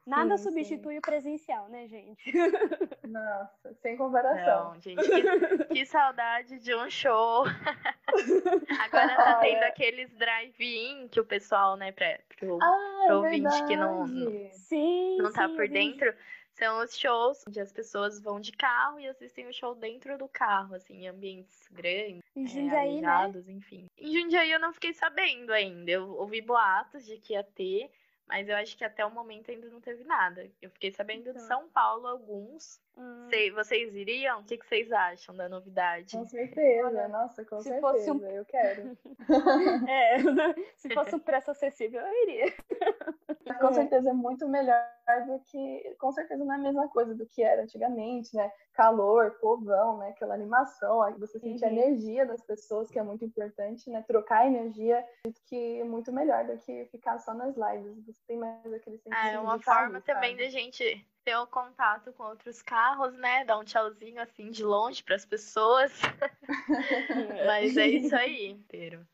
Nada 0.06 0.36
Sim, 0.38 0.44
substitui 0.44 0.98
o 0.98 1.02
presencial, 1.02 1.68
né, 1.68 1.86
gente? 1.86 2.22
Nossa, 3.12 3.74
sem 3.82 3.96
comparação. 3.96 4.72
Não, 4.74 4.80
gente, 4.80 5.02
que, 5.02 5.64
que 5.66 5.86
saudade 5.86 6.58
de 6.58 6.74
um 6.74 6.88
show. 6.90 7.44
Agora 8.80 9.16
tá 9.16 9.34
tendo 9.40 9.56
Olha. 9.58 9.66
aqueles 9.68 10.10
drive-in 10.16 11.08
que 11.08 11.20
o 11.20 11.24
pessoal, 11.24 11.76
né, 11.76 11.92
pra, 11.92 12.18
pro, 12.38 12.58
Ah, 12.62 13.02
pro 13.06 13.14
é 13.14 13.16
ouvinte 13.16 13.64
que 13.66 13.76
não- 13.76 14.06
verdade. 14.06 14.54
Sim, 14.54 15.18
não 15.18 15.32
tá 15.32 15.48
sim, 15.48 15.56
por 15.56 15.68
dentro, 15.68 16.14
são 16.52 16.82
os 16.82 16.96
shows 16.98 17.42
onde 17.48 17.60
as 17.60 17.72
pessoas 17.72 18.20
vão 18.20 18.40
de 18.40 18.52
carro 18.52 19.00
e 19.00 19.08
assistem 19.08 19.46
o 19.48 19.52
show 19.52 19.74
dentro 19.74 20.16
do 20.18 20.28
carro, 20.28 20.74
assim, 20.74 21.04
em 21.04 21.08
ambientes 21.08 21.66
grandes, 21.70 22.22
Em 22.36 22.44
é, 22.44 22.48
Jundiaí, 22.48 23.00
né? 23.00 23.08
arejados, 23.08 23.48
enfim. 23.48 23.86
Em 23.98 24.12
Jundiaí 24.20 24.50
eu 24.52 24.60
não 24.60 24.72
fiquei 24.72 24.92
sabendo 24.92 25.52
ainda. 25.52 25.90
Eu 25.90 26.10
ouvi 26.16 26.40
boatos 26.40 27.04
de 27.06 27.18
que 27.18 27.32
ia 27.34 27.42
ter, 27.44 27.90
mas 28.26 28.48
eu 28.48 28.56
acho 28.56 28.76
que 28.76 28.84
até 28.84 29.04
o 29.04 29.10
momento 29.10 29.50
ainda 29.50 29.68
não 29.68 29.80
teve 29.80 30.04
nada. 30.04 30.48
Eu 30.60 30.70
fiquei 30.70 30.90
sabendo 30.92 31.24
de 31.24 31.30
Então. 31.30 31.42
São 31.46 31.68
Paulo 31.68 32.06
alguns. 32.06 32.80
Hum, 32.96 33.28
vocês 33.54 33.94
iriam? 33.94 34.40
O 34.40 34.44
que, 34.44 34.58
que 34.58 34.66
vocês 34.66 34.90
acham 34.92 35.34
da 35.34 35.48
novidade? 35.48 36.16
Com 36.16 36.24
certeza, 36.26 37.08
nossa, 37.08 37.44
com 37.44 37.58
se 37.58 37.68
certeza, 37.70 37.80
fosse 37.92 38.10
um- 38.10 38.26
eu 38.26 38.44
quero. 38.44 38.96
É, 39.88 40.16
se 40.76 40.92
fosse 40.94 41.14
um 41.14 41.18
preço 41.18 41.50
acessível, 41.50 42.00
eu 42.02 42.22
iria. 42.24 42.54
Mas 43.52 43.60
com 43.60 43.68
É. 43.68 43.72
certeza 43.72 44.10
é 44.10 44.12
muito 44.12 44.48
melhor 44.48 44.82
do 45.26 45.40
que. 45.50 45.96
Com 45.98 46.10
certeza 46.12 46.44
não 46.44 46.52
é 46.52 46.56
a 46.56 46.60
mesma 46.60 46.88
coisa 46.88 47.14
do 47.14 47.26
que 47.26 47.42
era 47.42 47.62
antigamente, 47.62 48.34
né? 48.34 48.50
Calor, 48.72 49.32
povão, 49.40 49.98
né? 49.98 50.10
Aquela 50.10 50.34
animação, 50.34 51.02
aí 51.02 51.14
você 51.14 51.38
sente 51.38 51.64
a 51.64 51.68
Uhum. 51.68 51.74
energia 51.74 52.24
das 52.24 52.42
pessoas, 52.42 52.88
que 52.90 52.98
é 52.98 53.02
muito 53.02 53.24
importante, 53.24 53.90
né? 53.90 54.02
Trocar 54.06 54.46
energia, 54.46 55.04
que 55.46 55.80
é 55.80 55.84
muito 55.84 56.12
melhor 56.12 56.44
do 56.46 56.56
que 56.58 56.86
ficar 56.86 57.18
só 57.18 57.34
nas 57.34 57.54
lives. 57.56 58.06
Você 58.06 58.22
tem 58.26 58.38
mais 58.38 58.72
aquele 58.72 58.96
sentimento. 58.98 59.18
Ah, 59.24 59.28
é 59.28 59.38
uma 59.38 59.54
de 59.54 59.60
estar 59.60 59.74
forma 59.74 60.00
também 60.00 60.30
sabe? 60.36 60.42
de 60.42 60.56
a 60.56 60.60
gente 60.60 61.06
ter 61.24 61.36
o 61.36 61.46
contato 61.46 62.12
com 62.14 62.24
outros 62.24 62.62
carros, 62.62 63.14
né? 63.14 63.44
Dar 63.44 63.58
um 63.58 63.64
tchauzinho 63.64 64.20
assim 64.20 64.50
de 64.50 64.64
longe 64.64 65.02
para 65.02 65.14
as 65.16 65.24
pessoas. 65.26 65.92
Mas 67.46 67.76
é 67.76 67.86
isso 67.86 68.14
aí, 68.16 68.48
inteiro. 68.48 69.06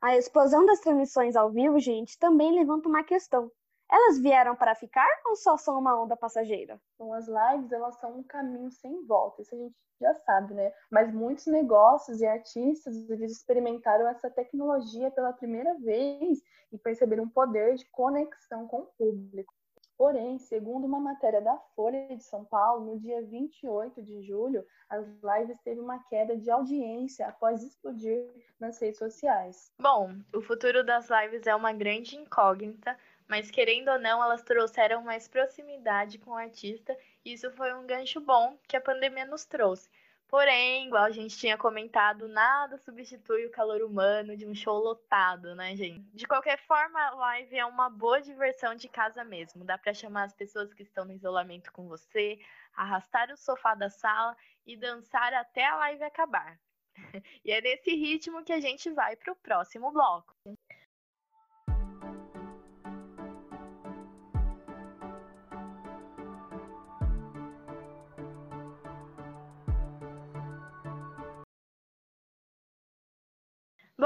A 0.00 0.16
explosão 0.16 0.64
das 0.66 0.80
transmissões 0.80 1.34
ao 1.34 1.50
vivo, 1.50 1.78
gente, 1.80 2.18
também 2.18 2.54
levanta 2.54 2.88
uma 2.88 3.02
questão. 3.02 3.50
Elas 3.90 4.18
vieram 4.18 4.56
para 4.56 4.74
ficar 4.74 5.08
ou 5.26 5.36
só 5.36 5.56
são 5.56 5.78
uma 5.78 6.00
onda 6.00 6.16
passageira? 6.16 6.80
Então, 6.94 7.12
as 7.12 7.26
lives, 7.26 7.70
elas 7.70 7.94
são 7.96 8.18
um 8.18 8.22
caminho 8.22 8.70
sem 8.70 9.04
volta, 9.06 9.42
isso 9.42 9.54
a 9.54 9.58
gente 9.58 9.76
já 10.00 10.14
sabe, 10.14 10.54
né? 10.54 10.72
Mas 10.90 11.12
muitos 11.12 11.46
negócios 11.46 12.20
e 12.20 12.26
artistas, 12.26 12.96
eles 13.08 13.32
experimentaram 13.32 14.08
essa 14.08 14.30
tecnologia 14.30 15.10
pela 15.10 15.32
primeira 15.32 15.74
vez 15.78 16.42
e 16.72 16.78
perceberam 16.78 17.24
um 17.24 17.28
poder 17.28 17.76
de 17.76 17.84
conexão 17.90 18.66
com 18.66 18.80
o 18.80 18.86
público. 18.98 19.54
Porém, 19.96 20.38
segundo 20.38 20.84
uma 20.84 21.00
matéria 21.00 21.40
da 21.40 21.56
Folha 21.74 22.14
de 22.14 22.22
São 22.22 22.44
Paulo, 22.44 22.84
no 22.84 23.00
dia 23.00 23.22
28 23.22 24.02
de 24.02 24.20
julho, 24.22 24.62
as 24.90 25.06
lives 25.22 25.58
teve 25.64 25.80
uma 25.80 25.98
queda 26.04 26.36
de 26.36 26.50
audiência 26.50 27.26
após 27.26 27.62
explodir 27.62 28.28
nas 28.60 28.78
redes 28.78 28.98
sociais. 28.98 29.72
Bom, 29.80 30.10
o 30.34 30.42
futuro 30.42 30.84
das 30.84 31.08
lives 31.08 31.46
é 31.46 31.54
uma 31.54 31.72
grande 31.72 32.14
incógnita, 32.14 32.94
mas 33.28 33.50
querendo 33.50 33.90
ou 33.90 33.98
não, 33.98 34.22
elas 34.22 34.42
trouxeram 34.42 35.02
mais 35.02 35.28
proximidade 35.28 36.18
com 36.18 36.32
o 36.32 36.36
artista, 36.36 36.96
e 37.24 37.32
isso 37.32 37.50
foi 37.52 37.72
um 37.74 37.86
gancho 37.86 38.20
bom 38.20 38.58
que 38.68 38.76
a 38.76 38.80
pandemia 38.80 39.24
nos 39.24 39.44
trouxe. 39.44 39.88
Porém, 40.28 40.86
igual 40.86 41.04
a 41.04 41.10
gente 41.10 41.36
tinha 41.36 41.56
comentado, 41.56 42.26
nada 42.26 42.76
substitui 42.78 43.46
o 43.46 43.50
calor 43.50 43.80
humano 43.80 44.36
de 44.36 44.44
um 44.44 44.54
show 44.54 44.76
lotado, 44.76 45.54
né, 45.54 45.76
gente? 45.76 46.00
De 46.12 46.26
qualquer 46.26 46.58
forma, 46.66 47.00
a 47.00 47.10
live 47.14 47.56
é 47.56 47.64
uma 47.64 47.88
boa 47.88 48.20
diversão 48.20 48.74
de 48.74 48.88
casa 48.88 49.22
mesmo. 49.22 49.64
Dá 49.64 49.78
pra 49.78 49.94
chamar 49.94 50.24
as 50.24 50.34
pessoas 50.34 50.74
que 50.74 50.82
estão 50.82 51.04
no 51.04 51.12
isolamento 51.12 51.72
com 51.72 51.86
você, 51.86 52.40
arrastar 52.74 53.30
o 53.30 53.36
sofá 53.36 53.76
da 53.76 53.88
sala 53.88 54.36
e 54.66 54.76
dançar 54.76 55.32
até 55.32 55.64
a 55.64 55.76
live 55.76 56.02
acabar. 56.02 56.58
E 57.44 57.52
é 57.52 57.60
nesse 57.60 57.94
ritmo 57.94 58.42
que 58.42 58.52
a 58.52 58.60
gente 58.60 58.90
vai 58.90 59.14
pro 59.16 59.36
próximo 59.36 59.92
bloco. 59.92 60.34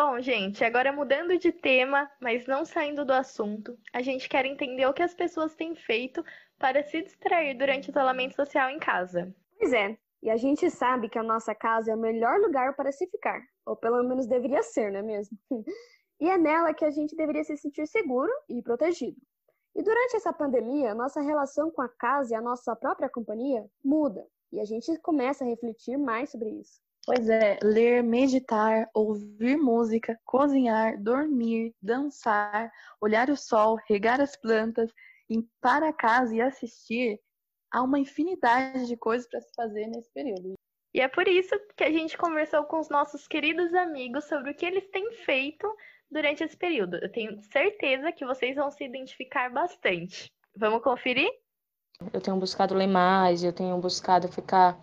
Bom, 0.03 0.19
gente, 0.19 0.65
agora 0.65 0.91
mudando 0.91 1.37
de 1.37 1.53
tema, 1.53 2.11
mas 2.19 2.47
não 2.47 2.65
saindo 2.65 3.05
do 3.05 3.13
assunto, 3.13 3.79
a 3.93 4.01
gente 4.01 4.31
quer 4.31 4.47
entender 4.47 4.87
o 4.87 4.95
que 4.95 5.03
as 5.03 5.13
pessoas 5.13 5.55
têm 5.55 5.75
feito 5.75 6.25
para 6.59 6.83
se 6.83 7.03
distrair 7.03 7.53
durante 7.53 7.91
o 7.91 7.93
isolamento 7.93 8.35
social 8.35 8.71
em 8.71 8.79
casa. 8.79 9.31
Pois 9.59 9.75
é, 9.75 9.99
e 10.23 10.31
a 10.31 10.39
gente 10.39 10.71
sabe 10.71 11.11
que 11.11 11.19
a 11.19 11.23
nossa 11.23 11.55
casa 11.55 11.93
é 11.93 11.95
o 11.95 12.01
melhor 12.01 12.41
lugar 12.41 12.75
para 12.75 12.91
se 12.91 13.07
ficar, 13.09 13.43
ou 13.67 13.77
pelo 13.77 14.03
menos 14.03 14.27
deveria 14.27 14.63
ser, 14.63 14.91
não 14.91 15.01
é 15.01 15.03
mesmo? 15.03 15.37
E 16.19 16.31
é 16.31 16.39
nela 16.39 16.73
que 16.73 16.85
a 16.87 16.91
gente 16.91 17.15
deveria 17.15 17.45
se 17.45 17.59
sentir 17.59 17.87
seguro 17.87 18.33
e 18.49 18.63
protegido. 18.63 19.21
E 19.75 19.83
durante 19.83 20.17
essa 20.17 20.33
pandemia, 20.33 20.95
nossa 20.95 21.21
relação 21.21 21.71
com 21.71 21.83
a 21.83 21.89
casa 21.91 22.33
e 22.33 22.37
a 22.37 22.41
nossa 22.41 22.75
própria 22.75 23.11
companhia 23.11 23.67
muda, 23.85 24.27
e 24.51 24.61
a 24.61 24.65
gente 24.65 24.99
começa 25.01 25.45
a 25.45 25.47
refletir 25.47 25.99
mais 25.99 26.31
sobre 26.31 26.49
isso. 26.49 26.81
Pois 27.07 27.29
é, 27.29 27.59
ler, 27.63 28.03
meditar, 28.03 28.89
ouvir 28.95 29.57
música, 29.57 30.19
cozinhar, 30.25 31.03
dormir, 31.03 31.75
dançar, 31.81 32.71
olhar 33.01 33.31
o 33.31 33.37
sol, 33.37 33.79
regar 33.89 34.21
as 34.21 34.37
plantas, 34.37 34.91
limpar 35.29 35.83
a 35.83 35.93
casa 35.93 36.35
e 36.35 36.41
assistir, 36.41 37.19
há 37.71 37.83
uma 37.83 37.99
infinidade 37.99 38.87
de 38.87 38.97
coisas 38.97 39.29
para 39.29 39.41
se 39.41 39.53
fazer 39.55 39.87
nesse 39.87 40.13
período. 40.13 40.55
E 40.93 41.01
é 41.01 41.09
por 41.09 41.29
isso 41.29 41.55
que 41.77 41.85
a 41.85 41.91
gente 41.91 42.19
conversou 42.19 42.65
com 42.65 42.81
os 42.81 42.89
nossos 42.89 43.27
queridos 43.29 43.73
amigos 43.75 44.25
sobre 44.25 44.51
o 44.51 44.55
que 44.55 44.67
eles 44.67 44.89
têm 44.91 45.13
feito 45.13 45.73
durante 46.11 46.43
esse 46.43 46.57
período. 46.57 46.97
Eu 46.97 47.11
tenho 47.11 47.41
certeza 47.43 48.11
que 48.11 48.27
vocês 48.27 48.57
vão 48.57 48.71
se 48.71 48.85
identificar 48.85 49.51
bastante. 49.51 50.29
Vamos 50.57 50.83
conferir? 50.83 51.31
Eu 52.13 52.21
tenho 52.21 52.37
buscado 52.37 52.75
ler 52.75 52.89
mais, 52.89 53.45
eu 53.45 53.53
tenho 53.53 53.79
buscado 53.79 54.27
ficar 54.27 54.77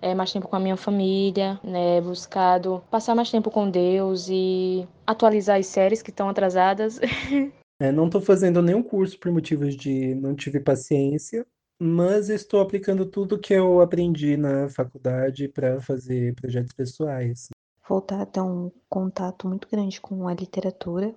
é, 0.00 0.14
mais 0.14 0.32
tempo 0.32 0.48
com 0.48 0.56
a 0.56 0.60
minha 0.60 0.76
família, 0.76 1.60
né? 1.62 2.00
Buscado 2.00 2.82
passar 2.90 3.14
mais 3.14 3.30
tempo 3.30 3.50
com 3.50 3.70
Deus 3.70 4.28
e 4.28 4.86
atualizar 5.06 5.58
as 5.58 5.66
séries 5.66 6.02
que 6.02 6.10
estão 6.10 6.28
atrasadas. 6.28 6.98
É, 7.82 7.90
não 7.90 8.04
estou 8.04 8.20
fazendo 8.20 8.60
nenhum 8.60 8.82
curso 8.82 9.18
por 9.18 9.32
motivos 9.32 9.74
de 9.74 10.14
não 10.16 10.36
tive 10.36 10.60
paciência, 10.60 11.46
mas 11.80 12.28
estou 12.28 12.60
aplicando 12.60 13.06
tudo 13.06 13.38
que 13.38 13.54
eu 13.54 13.80
aprendi 13.80 14.36
na 14.36 14.68
faculdade 14.68 15.48
para 15.48 15.80
fazer 15.80 16.34
projetos 16.34 16.74
pessoais. 16.74 17.48
Voltar 17.88 18.20
a 18.20 18.26
ter 18.26 18.42
um 18.42 18.70
contato 18.86 19.48
muito 19.48 19.66
grande 19.66 19.98
com 19.98 20.28
a 20.28 20.34
literatura, 20.34 21.14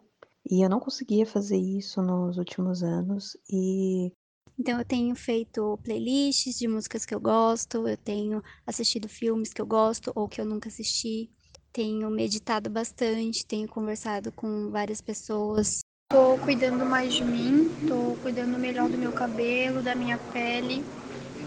e 0.49 0.63
eu 0.63 0.69
não 0.69 0.79
conseguia 0.79 1.25
fazer 1.25 1.57
isso 1.57 2.01
nos 2.01 2.37
últimos 2.37 2.81
anos, 2.81 3.35
e 3.51 4.13
Então 4.57 4.77
eu 4.77 4.85
tenho 4.85 5.15
feito 5.15 5.79
playlists 5.83 6.57
de 6.59 6.67
músicas 6.67 7.05
que 7.05 7.13
eu 7.13 7.19
gosto, 7.19 7.87
eu 7.87 7.97
tenho 7.97 8.43
assistido 8.67 9.09
filmes 9.09 9.51
que 9.51 9.61
eu 9.61 9.65
gosto 9.65 10.11
ou 10.15 10.27
que 10.27 10.39
eu 10.39 10.45
nunca 10.45 10.69
assisti, 10.69 11.29
tenho 11.71 12.09
meditado 12.11 12.69
bastante, 12.69 13.45
tenho 13.45 13.67
conversado 13.67 14.31
com 14.31 14.69
várias 14.69 15.01
pessoas. 15.01 15.79
Tô 16.11 16.37
cuidando 16.37 16.85
mais 16.85 17.15
de 17.15 17.25
mim, 17.25 17.67
tô 17.87 18.15
cuidando 18.21 18.59
melhor 18.59 18.87
do 18.87 18.97
meu 18.97 19.11
cabelo, 19.11 19.81
da 19.81 19.95
minha 19.95 20.19
pele. 20.31 20.85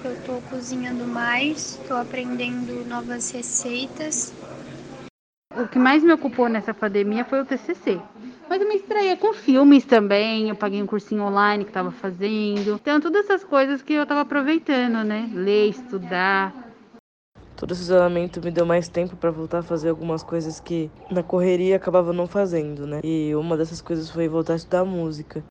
Eu 0.05 0.21
tô 0.25 0.41
cozinhando 0.51 1.07
mais, 1.07 1.77
tô 1.87 1.95
aprendendo 1.95 2.85
novas 2.85 3.31
receitas. 3.31 4.33
O 5.57 5.69
que 5.69 5.79
mais 5.79 6.03
me 6.03 6.13
ocupou 6.13 6.49
nessa 6.49 6.75
pandemia 6.75 7.25
foi 7.25 7.41
o 7.41 7.45
TCC. 7.47 8.01
Mas 8.49 8.61
eu 8.61 8.69
me 8.69 8.75
distraía 8.79 9.17
com 9.17 9.33
filmes 9.33 9.85
também, 9.85 10.49
eu 10.49 10.55
paguei 10.55 10.81
um 10.81 10.87
cursinho 10.87 11.25
online 11.25 11.65
que 11.65 11.71
estava 11.71 11.91
fazendo. 11.91 12.75
Então, 12.75 13.00
todas 13.00 13.25
essas 13.25 13.43
coisas 13.43 13.83
que 13.83 13.93
eu 13.93 14.05
estava 14.05 14.21
aproveitando, 14.21 15.03
né? 15.05 15.29
Ler, 15.33 15.71
estudar. 15.71 16.55
Todo 17.57 17.73
esse 17.73 17.83
isolamento 17.83 18.41
me 18.45 18.50
deu 18.50 18.65
mais 18.65 18.88
tempo 18.88 19.17
para 19.17 19.31
voltar 19.31 19.59
a 19.59 19.62
fazer 19.62 19.88
algumas 19.88 20.23
coisas 20.23 20.61
que 20.61 20.91
na 21.11 21.23
correria 21.23 21.76
acabava 21.76 22.12
não 22.12 22.26
fazendo, 22.26 22.87
né? 22.87 23.00
E 23.03 23.35
uma 23.35 23.57
dessas 23.57 23.81
coisas 23.81 24.11
foi 24.11 24.29
voltar 24.29 24.53
a 24.53 24.57
estudar 24.57 24.85
música. 24.85 25.43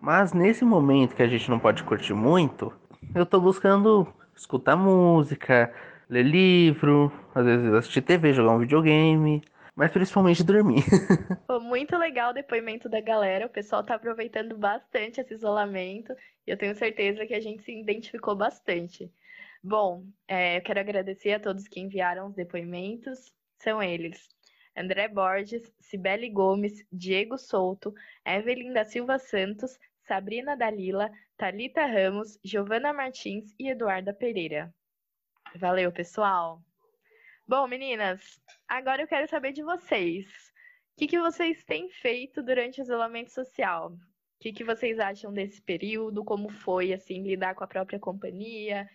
Mas 0.00 0.32
nesse 0.32 0.64
momento 0.64 1.16
que 1.16 1.22
a 1.22 1.26
gente 1.26 1.50
não 1.50 1.58
pode 1.58 1.82
curtir 1.82 2.14
muito, 2.14 2.72
eu 3.14 3.26
tô 3.26 3.40
buscando 3.40 4.06
escutar 4.36 4.76
música, 4.76 5.72
ler 6.08 6.22
livro, 6.22 7.10
às 7.34 7.44
vezes 7.44 7.72
assistir 7.72 8.02
TV, 8.02 8.32
jogar 8.32 8.52
um 8.52 8.58
videogame, 8.58 9.42
mas 9.80 9.90
principalmente 9.92 10.44
dormir. 10.44 10.84
Foi 11.46 11.58
muito 11.58 11.96
legal 11.96 12.32
o 12.32 12.34
depoimento 12.34 12.86
da 12.86 13.00
galera. 13.00 13.46
O 13.46 13.48
pessoal 13.48 13.82
tá 13.82 13.94
aproveitando 13.94 14.54
bastante 14.54 15.22
esse 15.22 15.32
isolamento 15.32 16.12
e 16.46 16.50
eu 16.50 16.58
tenho 16.58 16.74
certeza 16.74 17.24
que 17.24 17.32
a 17.32 17.40
gente 17.40 17.62
se 17.62 17.72
identificou 17.72 18.36
bastante. 18.36 19.10
Bom, 19.62 20.04
é, 20.28 20.58
eu 20.58 20.60
quero 20.60 20.80
agradecer 20.80 21.32
a 21.32 21.40
todos 21.40 21.66
que 21.66 21.80
enviaram 21.80 22.26
os 22.26 22.34
depoimentos. 22.34 23.34
São 23.56 23.82
eles: 23.82 24.28
André 24.76 25.08
Borges, 25.08 25.72
Cibele 25.80 26.28
Gomes, 26.28 26.84
Diego 26.92 27.38
Souto, 27.38 27.94
Evelyn 28.22 28.74
da 28.74 28.84
Silva 28.84 29.18
Santos, 29.18 29.78
Sabrina 30.06 30.58
Dalila, 30.58 31.10
Talita 31.38 31.86
Ramos, 31.86 32.38
Giovana 32.44 32.92
Martins 32.92 33.54
e 33.58 33.70
Eduarda 33.70 34.12
Pereira. 34.12 34.74
Valeu, 35.56 35.90
pessoal! 35.90 36.60
Bom, 37.50 37.66
meninas, 37.66 38.40
agora 38.68 39.02
eu 39.02 39.08
quero 39.08 39.28
saber 39.28 39.50
de 39.52 39.60
vocês. 39.60 40.24
O 40.24 40.98
que, 40.98 41.08
que 41.08 41.18
vocês 41.18 41.64
têm 41.64 41.90
feito 41.90 42.44
durante 42.44 42.80
o 42.80 42.84
isolamento 42.84 43.32
social? 43.32 43.88
O 43.88 43.98
que, 44.38 44.52
que 44.52 44.62
vocês 44.62 45.00
acham 45.00 45.32
desse 45.32 45.60
período? 45.60 46.24
Como 46.24 46.48
foi, 46.48 46.92
assim, 46.92 47.24
lidar 47.24 47.56
com 47.56 47.64
a 47.64 47.66
própria 47.66 47.98
companhia? 47.98 48.88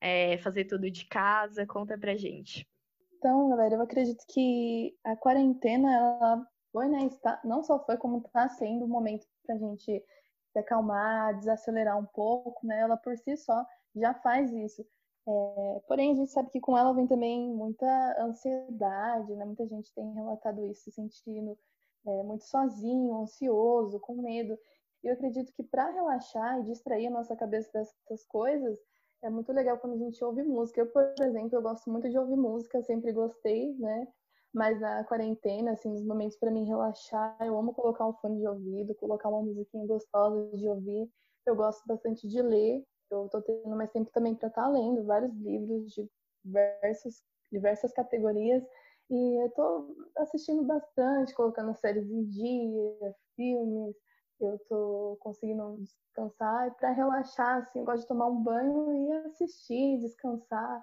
É, 0.00 0.36
fazer 0.38 0.64
tudo 0.64 0.90
de 0.90 1.06
casa? 1.06 1.64
Conta 1.64 1.96
pra 1.96 2.16
gente. 2.16 2.68
Então, 3.16 3.48
galera, 3.50 3.76
eu 3.76 3.82
acredito 3.82 4.24
que 4.28 4.92
a 5.04 5.14
quarentena, 5.14 5.94
ela 5.94 6.44
foi, 6.72 6.88
né, 6.88 7.04
está, 7.04 7.40
não 7.44 7.62
só 7.62 7.78
foi 7.86 7.96
como 7.96 8.18
está 8.26 8.48
sendo 8.48 8.86
um 8.86 8.88
momento 8.88 9.24
pra 9.46 9.56
gente 9.56 10.04
se 10.52 10.58
acalmar, 10.58 11.38
desacelerar 11.38 11.96
um 11.96 12.06
pouco, 12.06 12.66
né? 12.66 12.80
Ela 12.80 12.96
por 12.96 13.16
si 13.18 13.36
só 13.36 13.64
já 13.94 14.14
faz 14.14 14.52
isso. 14.52 14.84
É, 15.28 15.80
porém, 15.86 16.12
a 16.12 16.14
gente 16.14 16.30
sabe 16.30 16.50
que 16.50 16.60
com 16.60 16.76
ela 16.76 16.92
vem 16.94 17.06
também 17.06 17.48
muita 17.54 17.86
ansiedade, 18.22 19.34
né? 19.36 19.44
Muita 19.44 19.66
gente 19.66 19.92
tem 19.94 20.12
relatado 20.14 20.66
isso, 20.66 20.84
se 20.84 20.92
sentindo 20.92 21.58
é, 22.06 22.22
muito 22.22 22.44
sozinho, 22.44 23.14
ansioso, 23.16 24.00
com 24.00 24.14
medo. 24.22 24.58
E 25.02 25.08
eu 25.08 25.14
acredito 25.14 25.52
que 25.52 25.62
para 25.62 25.90
relaxar 25.90 26.60
e 26.60 26.64
distrair 26.64 27.06
a 27.06 27.10
nossa 27.10 27.36
cabeça 27.36 27.70
dessas 27.72 28.24
coisas, 28.26 28.78
é 29.22 29.30
muito 29.30 29.52
legal 29.52 29.78
quando 29.78 29.94
a 29.94 29.98
gente 29.98 30.22
ouve 30.24 30.42
música. 30.42 30.80
Eu, 30.80 30.86
por 30.90 31.14
exemplo, 31.20 31.56
eu 31.56 31.62
gosto 31.62 31.90
muito 31.90 32.08
de 32.08 32.18
ouvir 32.18 32.36
música, 32.36 32.82
sempre 32.82 33.12
gostei, 33.12 33.74
né? 33.78 34.08
Mas 34.52 34.80
na 34.80 35.04
quarentena, 35.04 35.72
assim, 35.72 35.90
nos 35.90 36.04
momentos 36.04 36.36
para 36.36 36.50
mim 36.50 36.64
relaxar, 36.64 37.36
eu 37.40 37.56
amo 37.58 37.72
colocar 37.74 38.06
um 38.06 38.12
fone 38.14 38.38
de 38.40 38.46
ouvido, 38.48 38.94
colocar 38.96 39.28
uma 39.28 39.42
musiquinha 39.42 39.86
gostosa 39.86 40.56
de 40.56 40.68
ouvir. 40.68 41.10
Eu 41.46 41.54
gosto 41.54 41.86
bastante 41.86 42.26
de 42.26 42.42
ler. 42.42 42.84
Eu 43.10 43.28
tô 43.28 43.42
tendo 43.42 43.76
mais 43.76 43.90
tempo 43.90 44.10
também 44.12 44.34
para 44.34 44.48
estar 44.48 44.62
tá 44.62 44.68
lendo 44.68 45.04
vários 45.04 45.34
livros 45.36 45.92
de 45.92 46.08
diversos, 46.44 47.22
diversas 47.50 47.92
categorias. 47.92 48.62
E 49.10 49.44
eu 49.44 49.50
tô 49.50 49.96
assistindo 50.18 50.62
bastante, 50.64 51.34
colocando 51.34 51.74
séries 51.74 52.08
em 52.08 52.24
dia, 52.24 53.14
filmes. 53.34 53.96
Eu 54.40 54.58
tô 54.68 55.18
conseguindo 55.20 55.76
descansar 55.78 56.74
para 56.76 56.92
relaxar, 56.92 57.58
assim, 57.58 57.80
eu 57.80 57.84
gosto 57.84 58.02
de 58.02 58.08
tomar 58.08 58.26
um 58.28 58.42
banho 58.42 58.92
e 58.92 59.12
assistir, 59.26 59.98
descansar, 59.98 60.82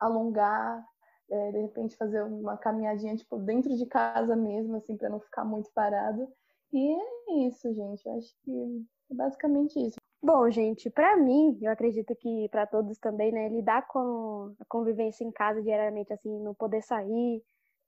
alongar, 0.00 0.84
é, 1.30 1.52
de 1.52 1.58
repente 1.60 1.96
fazer 1.96 2.22
uma 2.22 2.56
caminhadinha 2.56 3.16
tipo 3.16 3.38
dentro 3.38 3.76
de 3.76 3.86
casa 3.86 4.34
mesmo, 4.34 4.76
assim, 4.76 4.96
para 4.96 5.08
não 5.08 5.20
ficar 5.20 5.44
muito 5.44 5.70
parado. 5.72 6.28
E 6.72 6.94
é 6.94 7.46
isso, 7.46 7.72
gente. 7.74 8.06
Eu 8.06 8.16
acho 8.16 8.34
que 8.42 8.86
é 9.10 9.14
basicamente 9.14 9.78
isso. 9.78 9.96
Bom, 10.26 10.50
gente, 10.50 10.90
para 10.90 11.16
mim, 11.16 11.56
eu 11.62 11.70
acredito 11.70 12.12
que 12.16 12.48
para 12.48 12.66
todos 12.66 12.98
também, 12.98 13.30
né, 13.30 13.48
lidar 13.48 13.86
com 13.86 14.52
a 14.58 14.64
convivência 14.68 15.22
em 15.22 15.30
casa 15.30 15.62
diariamente, 15.62 16.12
assim, 16.12 16.40
não 16.42 16.52
poder 16.52 16.82
sair, 16.82 17.40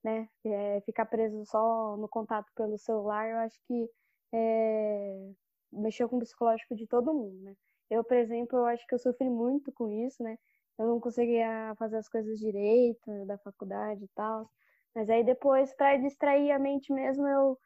né, 0.05 0.29
é, 0.45 0.81
ficar 0.83 1.07
preso 1.07 1.45
só 1.47 1.97
no 1.97 2.09
contato 2.09 2.47
pelo 2.55 2.79
celular, 2.79 3.29
eu 3.29 3.39
acho 3.39 3.59
que 3.67 3.91
é, 4.33 5.33
mexeu 5.73 6.09
com 6.09 6.15
o 6.19 6.21
psicológico 6.21 6.77
de 6.77 6.87
todo 6.87 7.13
mundo, 7.13 7.41
né. 7.43 7.55
Eu, 7.91 8.05
por 8.05 8.17
exemplo, 8.17 8.57
eu 8.57 8.67
acho 8.67 8.87
que 8.87 8.95
eu 8.95 9.01
sofri 9.01 9.29
muito 9.29 9.73
com 9.73 9.89
isso, 10.07 10.23
né, 10.23 10.39
eu 10.79 10.87
não 10.87 11.01
conseguia 11.01 11.75
fazer 11.77 11.97
as 11.97 12.09
coisas 12.09 12.39
direito 12.39 13.27
da 13.27 13.37
faculdade 13.39 14.05
e 14.05 14.09
tal, 14.15 14.49
mas 14.95 15.11
aí 15.11 15.25
depois, 15.25 15.75
para 15.75 15.97
distrair 15.97 16.53
a 16.53 16.59
mente 16.61 16.93
mesmo, 16.93 17.27
eu 17.27 17.59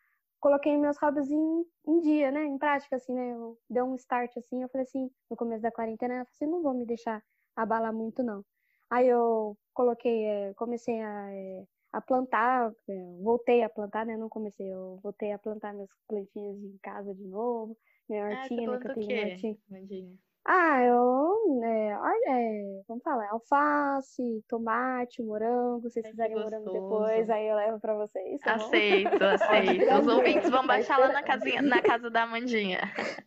coloquei 0.42 0.76
meus 0.76 0.98
hobbies 0.98 1.30
em, 1.30 1.64
em, 1.86 2.00
dia, 2.00 2.32
né? 2.32 2.44
Em 2.44 2.58
prática, 2.58 2.96
assim, 2.96 3.14
né? 3.14 3.32
Eu 3.32 3.56
dei 3.70 3.82
um 3.82 3.94
start, 3.94 4.36
assim, 4.36 4.60
eu 4.60 4.68
falei 4.68 4.84
assim, 4.84 5.08
no 5.30 5.36
começo 5.36 5.62
da 5.62 5.70
quarentena, 5.70 6.14
eu 6.14 6.26
falei 6.26 6.34
assim, 6.34 6.46
não 6.46 6.62
vou 6.62 6.74
me 6.74 6.84
deixar 6.84 7.22
abalar 7.56 7.94
muito, 7.94 8.22
não. 8.24 8.44
Aí 8.90 9.08
eu 9.08 9.56
coloquei, 9.72 10.24
é, 10.24 10.52
comecei 10.54 11.00
a, 11.00 11.32
é, 11.32 11.64
a 11.92 12.00
plantar, 12.00 12.72
é, 12.88 13.16
voltei 13.22 13.62
a 13.62 13.70
plantar, 13.70 14.04
né? 14.04 14.16
Não 14.16 14.28
comecei, 14.28 14.66
eu 14.66 14.98
voltei 15.00 15.32
a 15.32 15.38
plantar 15.38 15.72
minhas 15.72 15.90
plantinhas 16.08 16.58
em 16.58 16.76
casa 16.82 17.14
de 17.14 17.24
novo, 17.24 17.78
minha 18.08 18.26
Ah, 18.26 18.40
hortinha, 18.40 18.68
né? 18.68 18.78
Que 18.80 18.88
eu 18.88 18.94
tenho 18.94 19.24
hortinha. 19.24 19.58
Mandinha? 19.70 20.18
Ah, 20.44 20.82
eu, 20.82 21.62
é, 21.62 21.96
or- 21.98 22.28
é, 22.28 22.82
vamos 22.88 23.02
falar, 23.04 23.28
alface, 23.30 24.44
tomate, 24.48 25.22
morango, 25.22 25.88
se 25.88 25.94
vocês 25.94 26.06
quiserem 26.10 26.34
morango 26.36 26.72
depois, 26.72 27.30
aí 27.30 27.46
eu 27.46 27.54
levo 27.54 27.78
pra 27.80 27.94
vocês, 27.94 28.40
tá 28.40 28.56
bom? 28.58 28.64
Aceito, 28.64 29.10
Pode 29.18 29.24
aceito. 29.24 29.94
Os 30.00 30.06
ouvintes 30.08 30.50
vão 30.50 30.66
baixar 30.66 30.98
lá 30.98 31.12
na, 31.12 31.22
casinha, 31.22 31.62
na 31.62 31.80
casa 31.80 32.10
da 32.10 32.24
Amandinha. 32.24 32.80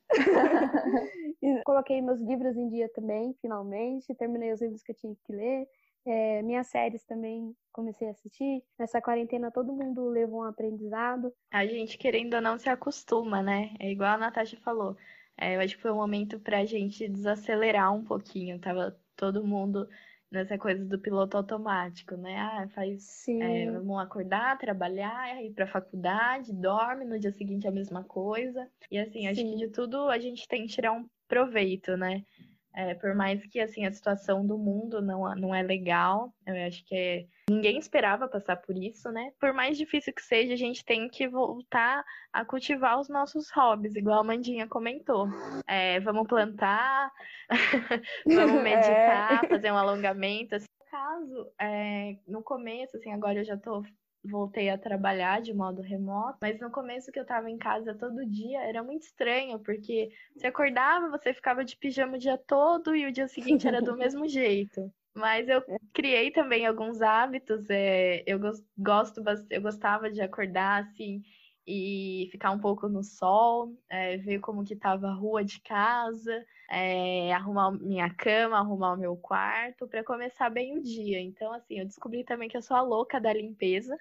E 1.41 1.61
Coloquei 1.63 2.01
meus 2.01 2.19
livros 2.21 2.55
em 2.57 2.67
dia 2.69 2.89
também, 2.89 3.35
finalmente. 3.39 4.15
Terminei 4.15 4.51
os 4.51 4.61
livros 4.61 4.81
que 4.81 4.91
eu 4.91 4.95
tinha 4.95 5.15
que 5.25 5.31
ler. 5.31 5.67
É, 6.03 6.41
minhas 6.41 6.67
séries 6.67 7.03
também 7.03 7.55
comecei 7.71 8.07
a 8.07 8.11
assistir. 8.11 8.63
Nessa 8.79 8.99
quarentena 9.01 9.51
todo 9.51 9.71
mundo 9.73 10.09
levou 10.09 10.39
um 10.39 10.43
aprendizado. 10.47 11.31
A 11.51 11.65
gente, 11.65 11.97
querendo 11.99 12.35
ou 12.35 12.41
não, 12.41 12.57
se 12.57 12.67
acostuma, 12.69 13.43
né? 13.43 13.71
É 13.79 13.91
igual 13.91 14.13
a 14.13 14.17
Natasha 14.17 14.57
falou. 14.57 14.95
É, 15.37 15.55
eu 15.55 15.59
acho 15.61 15.75
que 15.75 15.81
foi 15.81 15.91
um 15.91 15.95
momento 15.95 16.39
pra 16.39 16.65
gente 16.65 17.07
desacelerar 17.07 17.93
um 17.93 18.03
pouquinho. 18.03 18.59
Tava 18.59 18.99
todo 19.15 19.45
mundo 19.45 19.87
nessa 20.31 20.57
coisa 20.57 20.83
do 20.85 20.99
piloto 20.99 21.37
automático, 21.37 22.15
né? 22.15 22.37
Ah, 22.37 22.67
faz, 22.69 23.25
é, 23.39 23.69
vamos 23.71 23.99
acordar, 24.01 24.57
trabalhar, 24.57 25.41
ir 25.43 25.53
pra 25.53 25.67
faculdade, 25.67 26.53
dorme, 26.53 27.05
no 27.05 27.19
dia 27.19 27.31
seguinte 27.31 27.67
a 27.67 27.71
mesma 27.71 28.03
coisa. 28.03 28.69
E 28.89 28.97
assim, 28.97 29.27
acho 29.27 29.39
que 29.41 29.51
Sim. 29.51 29.57
de 29.57 29.69
tudo 29.69 30.09
a 30.09 30.19
gente 30.19 30.47
tem 30.47 30.65
que 30.65 30.73
tirar 30.73 30.93
um 30.93 31.07
proveito, 31.27 31.95
né? 31.97 32.23
É, 32.73 32.93
por 32.95 33.15
mais 33.15 33.45
que 33.47 33.59
assim 33.59 33.85
a 33.85 33.91
situação 33.91 34.45
do 34.45 34.57
mundo 34.57 35.01
não, 35.01 35.33
não 35.35 35.55
é 35.55 35.63
legal, 35.63 36.33
eu 36.45 36.55
acho 36.67 36.83
que 36.85 36.95
é- 36.95 37.27
ninguém 37.49 37.77
esperava 37.77 38.27
passar 38.27 38.57
por 38.57 38.75
isso, 38.75 39.11
né? 39.11 39.31
Por 39.39 39.53
mais 39.53 39.77
difícil 39.77 40.13
que 40.13 40.21
seja, 40.21 40.53
a 40.53 40.57
gente 40.57 40.83
tem 40.83 41.07
que 41.07 41.27
voltar 41.27 42.03
a 42.33 42.43
cultivar 42.43 42.99
os 42.99 43.07
nossos 43.07 43.49
hobbies, 43.51 43.95
igual 43.95 44.19
a 44.19 44.23
Mandinha 44.23 44.67
comentou. 44.67 45.27
É, 45.67 45.99
vamos 45.99 46.27
plantar, 46.27 47.11
vamos 48.25 48.61
meditar, 48.63 49.47
fazer 49.47 49.71
um 49.71 49.77
alongamento. 49.77 50.55
Assim, 50.55 50.67
no 50.79 50.91
caso, 50.91 51.51
é, 51.59 52.17
no 52.27 52.41
começo, 52.41 52.97
assim, 52.97 53.11
agora 53.11 53.39
eu 53.39 53.45
já 53.45 53.57
tô 53.57 53.83
voltei 54.27 54.71
a 54.71 54.77
trabalhar 54.77 55.39
de 55.39 55.53
modo 55.53 55.83
remoto, 55.83 56.39
mas 56.41 56.59
no 56.59 56.71
começo 56.71 57.11
que 57.11 57.19
eu 57.19 57.25
tava 57.25 57.47
em 57.47 57.59
casa 57.59 57.93
todo 57.93 58.25
dia 58.25 58.59
era 58.63 58.81
muito 58.83 59.03
estranho, 59.03 59.59
porque 59.59 60.09
você 60.35 60.47
acordava, 60.47 61.09
você 61.09 61.31
ficava 61.31 61.63
de 61.63 61.77
pijama 61.77 62.15
o 62.15 62.19
dia 62.19 62.35
todo 62.35 62.95
e 62.95 63.05
o 63.05 63.11
dia 63.11 63.27
seguinte 63.27 63.67
era 63.67 63.83
do 63.83 63.95
mesmo 63.95 64.27
jeito. 64.27 64.91
Mas 65.15 65.47
eu 65.47 65.63
criei 65.93 66.31
também 66.31 66.65
alguns 66.65 67.01
hábitos, 67.01 67.69
é, 67.69 68.23
eu 68.27 68.37
gos- 68.39 68.63
gosto, 68.77 69.21
eu 69.49 69.61
gostava 69.61 70.11
de 70.11 70.21
acordar 70.21 70.83
assim 70.83 71.21
e 71.65 72.27
ficar 72.31 72.51
um 72.51 72.59
pouco 72.59 72.87
no 72.89 73.01
sol, 73.03 73.75
é, 73.89 74.17
ver 74.17 74.39
como 74.39 74.63
que 74.63 74.75
tava 74.75 75.07
a 75.07 75.13
rua 75.13 75.43
de 75.43 75.59
casa, 75.61 76.45
é, 76.69 77.33
arrumar 77.33 77.71
minha 77.71 78.13
cama, 78.13 78.57
arrumar 78.59 78.93
o 78.93 78.97
meu 78.97 79.15
quarto 79.17 79.87
para 79.87 80.03
começar 80.03 80.49
bem 80.49 80.77
o 80.77 80.81
dia. 80.83 81.19
Então, 81.21 81.53
assim, 81.53 81.79
eu 81.79 81.85
descobri 81.85 82.23
também 82.23 82.49
que 82.49 82.57
eu 82.57 82.61
sou 82.61 82.75
a 82.77 82.81
louca 82.81 83.19
da 83.19 83.33
limpeza. 83.33 83.97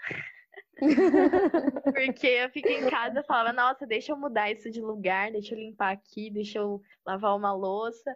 Porque 1.94 2.26
eu 2.26 2.50
fiquei 2.50 2.78
em 2.80 2.86
casa 2.86 3.20
e 3.20 3.24
falava, 3.24 3.52
nossa, 3.52 3.86
deixa 3.86 4.12
eu 4.12 4.16
mudar 4.16 4.50
isso 4.50 4.70
de 4.70 4.80
lugar, 4.80 5.30
deixa 5.32 5.54
eu 5.54 5.58
limpar 5.58 5.92
aqui, 5.92 6.30
deixa 6.30 6.58
eu 6.58 6.82
lavar 7.06 7.36
uma 7.36 7.52
louça. 7.52 8.14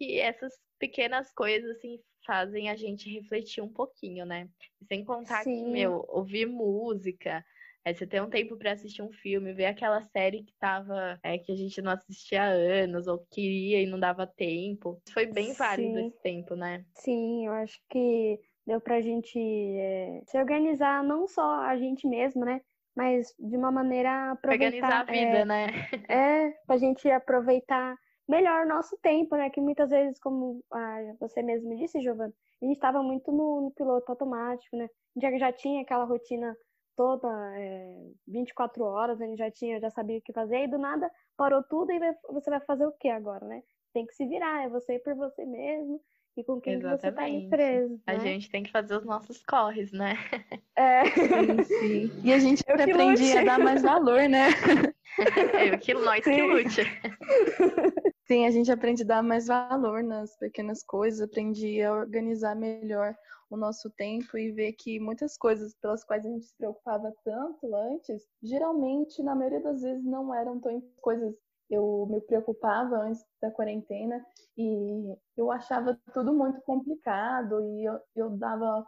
E 0.00 0.18
essas 0.20 0.52
pequenas 0.78 1.32
coisas, 1.32 1.70
assim, 1.76 1.98
fazem 2.26 2.70
a 2.70 2.76
gente 2.76 3.10
refletir 3.10 3.62
um 3.62 3.68
pouquinho, 3.72 4.24
né? 4.24 4.48
Sem 4.88 5.04
contar 5.04 5.44
que, 5.44 5.50
Sim. 5.50 5.72
meu, 5.72 6.04
ouvir 6.08 6.46
música, 6.46 7.44
é, 7.84 7.92
você 7.92 8.06
ter 8.06 8.22
um 8.22 8.30
tempo 8.30 8.56
pra 8.56 8.72
assistir 8.72 9.02
um 9.02 9.12
filme, 9.12 9.52
ver 9.52 9.66
aquela 9.66 10.00
série 10.02 10.44
que 10.44 10.54
tava, 10.58 11.18
é, 11.22 11.38
que 11.38 11.50
a 11.50 11.56
gente 11.56 11.82
não 11.82 11.90
assistia 11.92 12.42
há 12.42 12.46
anos, 12.46 13.06
ou 13.06 13.26
queria 13.30 13.82
e 13.82 13.86
não 13.86 13.98
dava 13.98 14.26
tempo. 14.26 15.00
Foi 15.12 15.26
bem 15.26 15.52
válido 15.52 15.98
Sim. 15.98 16.06
esse 16.08 16.22
tempo, 16.22 16.54
né? 16.54 16.84
Sim, 16.94 17.46
eu 17.46 17.52
acho 17.52 17.80
que 17.90 18.38
deu 18.66 18.80
pra 18.80 19.00
gente 19.00 19.38
é, 19.38 20.20
se 20.26 20.38
organizar, 20.38 21.02
não 21.02 21.26
só 21.26 21.60
a 21.62 21.76
gente 21.76 22.06
mesmo, 22.06 22.44
né? 22.44 22.60
Mas 22.94 23.34
de 23.38 23.56
uma 23.56 23.72
maneira 23.72 24.32
aproveitar. 24.32 24.64
Organizar 24.66 25.00
a 25.00 25.04
vida, 25.04 25.38
é, 25.38 25.44
né? 25.44 25.66
É, 26.08 26.50
pra 26.66 26.76
gente 26.76 27.10
aproveitar 27.10 27.96
melhor 28.28 28.64
o 28.64 28.68
nosso 28.68 28.96
tempo, 29.02 29.36
né? 29.36 29.50
Que 29.50 29.60
muitas 29.60 29.90
vezes, 29.90 30.18
como 30.20 30.62
ah, 30.72 30.98
você 31.20 31.42
mesmo 31.42 31.76
disse, 31.76 32.00
Giovana, 32.00 32.32
a 32.62 32.64
gente 32.64 32.76
estava 32.76 33.02
muito 33.02 33.30
no, 33.32 33.62
no 33.62 33.70
piloto 33.72 34.10
automático, 34.10 34.76
né? 34.76 34.84
A 35.16 35.20
gente 35.20 35.38
já, 35.40 35.46
já 35.48 35.52
tinha 35.52 35.82
aquela 35.82 36.04
rotina 36.04 36.56
toda, 36.96 37.28
é, 37.58 37.96
24 38.28 38.84
horas, 38.84 39.20
a 39.20 39.24
gente 39.26 39.38
já 39.38 39.50
tinha, 39.50 39.80
já 39.80 39.90
sabia 39.90 40.18
o 40.18 40.22
que 40.22 40.32
fazer, 40.32 40.64
e 40.64 40.68
do 40.68 40.78
nada 40.78 41.10
parou 41.36 41.62
tudo 41.62 41.90
e 41.90 41.98
vai- 41.98 42.14
você 42.30 42.50
vai 42.50 42.60
fazer 42.60 42.86
o 42.86 42.92
que 42.92 43.08
agora, 43.08 43.46
né? 43.46 43.62
Tem 43.94 44.06
que 44.06 44.14
se 44.14 44.26
virar, 44.26 44.64
é 44.64 44.68
você 44.68 44.98
por 44.98 45.14
você 45.14 45.44
mesmo 45.44 46.00
e 46.36 46.44
com 46.44 46.60
quem 46.60 46.78
que 46.78 46.86
você 46.86 47.10
tá 47.12 47.24
ali 47.24 47.46
Exatamente. 47.46 47.48
preso, 47.48 48.00
A 48.06 48.12
né? 48.12 48.18
gente 48.20 48.50
tem 48.50 48.62
que 48.62 48.70
fazer 48.70 48.96
os 48.96 49.04
nossos 49.04 49.42
corres, 49.44 49.90
né? 49.92 50.14
É. 50.74 51.04
Sim, 51.04 51.62
sim. 51.62 52.20
E 52.24 52.32
a 52.32 52.38
gente 52.38 52.64
Eu 52.66 52.76
que 52.76 52.82
aprende 52.82 53.30
a 53.36 53.44
dar 53.44 53.58
mais 53.58 53.82
valor, 53.82 54.26
né? 54.26 54.46
Eu 55.70 55.78
que 55.78 55.92
nós 55.92 56.24
que 56.24 56.34
Sim. 56.34 56.42
lute. 56.42 56.80
Sim, 58.32 58.46
a 58.46 58.50
gente 58.50 58.72
aprende 58.72 59.02
a 59.02 59.06
dar 59.06 59.22
mais 59.22 59.46
valor 59.46 60.02
nas 60.02 60.34
pequenas 60.38 60.82
coisas, 60.82 61.20
aprende 61.20 61.82
a 61.82 61.92
organizar 61.92 62.54
melhor 62.56 63.14
o 63.50 63.58
nosso 63.58 63.90
tempo 63.90 64.38
e 64.38 64.50
ver 64.50 64.72
que 64.72 64.98
muitas 64.98 65.36
coisas 65.36 65.74
pelas 65.74 66.02
quais 66.02 66.24
a 66.24 66.30
gente 66.30 66.46
se 66.46 66.56
preocupava 66.56 67.14
tanto 67.22 67.74
antes, 67.76 68.26
geralmente, 68.42 69.22
na 69.22 69.34
maioria 69.34 69.60
das 69.60 69.82
vezes, 69.82 70.02
não 70.02 70.34
eram 70.34 70.58
tão 70.58 70.80
coisas. 71.02 71.34
Eu 71.68 72.06
me 72.08 72.22
preocupava 72.22 72.96
antes 73.02 73.22
da 73.42 73.50
quarentena 73.50 74.24
e 74.56 75.14
eu 75.36 75.50
achava 75.50 76.00
tudo 76.14 76.32
muito 76.32 76.62
complicado 76.62 77.60
e 77.60 77.84
eu, 77.84 78.00
eu 78.16 78.30
dava. 78.30 78.86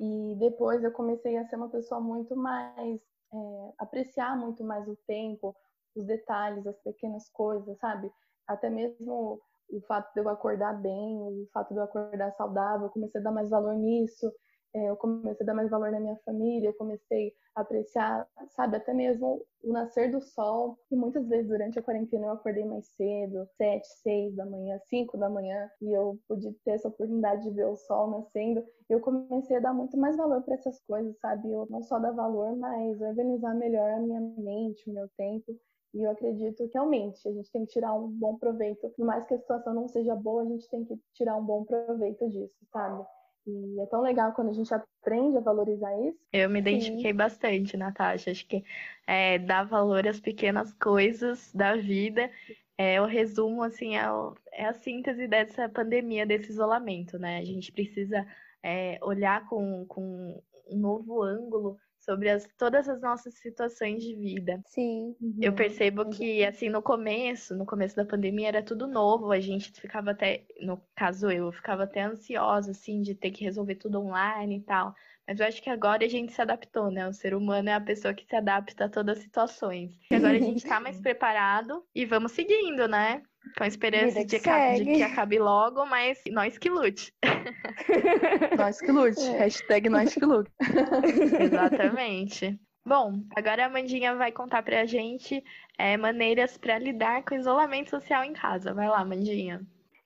E 0.00 0.34
depois 0.40 0.82
eu 0.82 0.90
comecei 0.92 1.36
a 1.36 1.44
ser 1.46 1.54
uma 1.56 1.68
pessoa 1.70 2.00
muito 2.00 2.34
mais. 2.36 3.00
é, 3.32 3.72
apreciar 3.78 4.36
muito 4.36 4.64
mais 4.64 4.88
o 4.88 4.96
tempo, 5.06 5.54
os 5.94 6.04
detalhes, 6.06 6.66
as 6.66 6.78
pequenas 6.82 7.28
coisas, 7.30 7.78
sabe? 7.78 8.10
Até 8.50 8.68
mesmo 8.68 9.40
o 9.70 9.80
fato 9.82 10.12
de 10.12 10.20
eu 10.20 10.28
acordar 10.28 10.72
bem, 10.80 11.20
o 11.22 11.46
fato 11.52 11.72
de 11.72 11.78
eu 11.78 11.84
acordar 11.84 12.32
saudável, 12.32 12.86
eu 12.86 12.90
comecei 12.92 13.20
a 13.20 13.24
dar 13.24 13.30
mais 13.32 13.48
valor 13.48 13.74
nisso, 13.76 14.32
é, 14.74 14.88
eu 14.88 14.96
comecei 14.96 15.44
a 15.44 15.46
dar 15.46 15.54
mais 15.54 15.70
valor 15.70 15.90
na 15.90 16.00
minha 16.00 16.16
família, 16.24 16.68
eu 16.68 16.74
comecei 16.74 17.32
a 17.54 17.60
apreciar, 17.60 18.26
sabe, 18.50 18.76
até 18.76 18.92
mesmo 18.92 19.44
o 19.62 19.72
nascer 19.72 20.10
do 20.10 20.20
sol. 20.20 20.78
E 20.90 20.96
muitas 20.96 21.28
vezes 21.28 21.48
durante 21.48 21.78
a 21.78 21.82
quarentena 21.82 22.26
eu 22.26 22.32
acordei 22.32 22.64
mais 22.64 22.86
cedo, 22.96 23.46
sete, 23.56 23.86
seis 24.02 24.34
da 24.34 24.46
manhã, 24.46 24.78
cinco 24.88 25.16
da 25.18 25.28
manhã, 25.28 25.68
e 25.80 25.92
eu 25.92 26.18
pude 26.28 26.52
ter 26.64 26.72
essa 26.72 26.88
oportunidade 26.88 27.42
de 27.44 27.50
ver 27.50 27.66
o 27.66 27.76
sol 27.76 28.10
nascendo. 28.10 28.64
Eu 28.88 29.00
comecei 29.00 29.56
a 29.56 29.60
dar 29.60 29.74
muito 29.74 29.96
mais 29.96 30.16
valor 30.16 30.42
para 30.42 30.54
essas 30.54 30.80
coisas, 30.82 31.16
sabe? 31.18 31.50
Eu 31.50 31.66
não 31.70 31.82
só 31.82 31.98
dar 31.98 32.12
valor, 32.12 32.56
mas 32.56 33.00
organizar 33.00 33.54
melhor 33.54 33.90
a 33.90 34.00
minha 34.00 34.20
mente, 34.20 34.88
o 34.90 34.92
meu 34.94 35.08
tempo. 35.16 35.56
E 35.92 36.02
eu 36.02 36.10
acredito 36.10 36.56
que 36.56 36.72
realmente 36.72 37.26
a 37.28 37.32
gente 37.32 37.50
tem 37.50 37.66
que 37.66 37.72
tirar 37.72 37.94
um 37.94 38.08
bom 38.08 38.36
proveito. 38.36 38.88
Por 38.90 39.04
mais 39.04 39.24
que 39.26 39.34
a 39.34 39.38
situação 39.38 39.74
não 39.74 39.88
seja 39.88 40.14
boa, 40.14 40.42
a 40.42 40.46
gente 40.46 40.68
tem 40.68 40.84
que 40.84 40.96
tirar 41.14 41.36
um 41.36 41.44
bom 41.44 41.64
proveito 41.64 42.28
disso, 42.30 42.54
sabe? 42.72 43.04
E 43.46 43.80
é 43.80 43.86
tão 43.86 44.02
legal 44.02 44.32
quando 44.32 44.50
a 44.50 44.52
gente 44.52 44.72
aprende 44.72 45.38
a 45.38 45.40
valorizar 45.40 45.92
isso. 46.00 46.18
Eu 46.32 46.48
me 46.48 46.60
identifiquei 46.60 47.10
Sim. 47.10 47.16
bastante, 47.16 47.76
Natasha. 47.76 48.30
Acho 48.30 48.46
que 48.46 48.64
é, 49.06 49.38
dar 49.38 49.64
valor 49.64 50.06
às 50.06 50.20
pequenas 50.20 50.72
coisas 50.74 51.52
da 51.52 51.74
vida 51.74 52.30
é 52.78 53.00
o 53.00 53.04
resumo, 53.06 53.62
assim, 53.62 53.96
é, 53.96 54.10
o, 54.10 54.34
é 54.52 54.64
a 54.64 54.72
síntese 54.72 55.26
dessa 55.26 55.68
pandemia, 55.68 56.24
desse 56.24 56.50
isolamento, 56.50 57.18
né? 57.18 57.38
A 57.38 57.44
gente 57.44 57.72
precisa 57.72 58.26
é, 58.62 58.98
olhar 59.02 59.46
com, 59.48 59.84
com 59.86 60.42
um 60.70 60.78
novo 60.78 61.22
ângulo 61.22 61.78
sobre 62.10 62.28
as, 62.28 62.48
todas 62.58 62.88
as 62.88 63.00
nossas 63.00 63.34
situações 63.34 64.02
de 64.02 64.16
vida. 64.16 64.60
Sim. 64.66 65.14
Uhum. 65.20 65.38
Eu 65.40 65.52
percebo 65.52 66.10
que, 66.10 66.44
assim, 66.44 66.68
no 66.68 66.82
começo, 66.82 67.54
no 67.54 67.64
começo 67.64 67.94
da 67.94 68.04
pandemia, 68.04 68.48
era 68.48 68.62
tudo 68.62 68.88
novo, 68.88 69.30
a 69.30 69.38
gente 69.38 69.72
ficava 69.80 70.10
até, 70.10 70.44
no 70.60 70.82
caso 70.96 71.30
eu, 71.30 71.46
eu 71.46 71.52
ficava 71.52 71.84
até 71.84 72.02
ansiosa, 72.02 72.72
assim, 72.72 73.00
de 73.00 73.14
ter 73.14 73.30
que 73.30 73.44
resolver 73.44 73.76
tudo 73.76 74.00
online 74.00 74.56
e 74.56 74.62
tal. 74.62 74.92
Mas 75.24 75.38
eu 75.38 75.46
acho 75.46 75.62
que 75.62 75.70
agora 75.70 76.04
a 76.04 76.08
gente 76.08 76.32
se 76.32 76.42
adaptou, 76.42 76.90
né? 76.90 77.06
O 77.06 77.12
ser 77.12 77.32
humano 77.32 77.68
é 77.68 77.74
a 77.74 77.80
pessoa 77.80 78.12
que 78.12 78.26
se 78.26 78.34
adapta 78.34 78.86
a 78.86 78.88
todas 78.88 79.18
as 79.18 79.22
situações. 79.22 79.96
E 80.10 80.14
agora 80.16 80.36
a 80.36 80.40
gente 80.40 80.66
tá 80.66 80.80
mais 80.80 80.98
preparado 81.00 81.84
e 81.94 82.04
vamos 82.04 82.32
seguindo, 82.32 82.88
né? 82.88 83.22
Com 83.56 83.64
a 83.64 83.66
esperança 83.66 84.24
de 84.24 84.38
que, 84.38 84.74
de 84.76 84.84
que, 84.84 85.02
acabe 85.02 85.38
logo, 85.38 85.84
mas 85.86 86.20
nós 86.30 86.58
que 86.58 86.68
lute. 86.68 87.12
nós 88.58 88.80
que 88.80 88.92
lute. 88.92 89.20
É. 89.20 89.38
Hashtag 89.38 89.88
nós 89.88 90.14
que 90.14 90.24
lute. 90.24 90.50
Exatamente. 91.40 92.60
Bom, 92.84 93.22
agora 93.36 93.64
a 93.64 93.66
Amandinha 93.66 94.14
vai 94.14 94.32
contar 94.32 94.62
pra 94.62 94.84
gente 94.86 95.42
é, 95.78 95.96
maneiras 95.96 96.56
para 96.56 96.78
lidar 96.78 97.24
com 97.24 97.34
o 97.34 97.38
isolamento 97.38 97.90
social 97.90 98.24
em 98.24 98.32
casa. 98.32 98.74
Vai 98.74 98.88
lá, 98.88 99.00
Amandinha. 99.00 99.60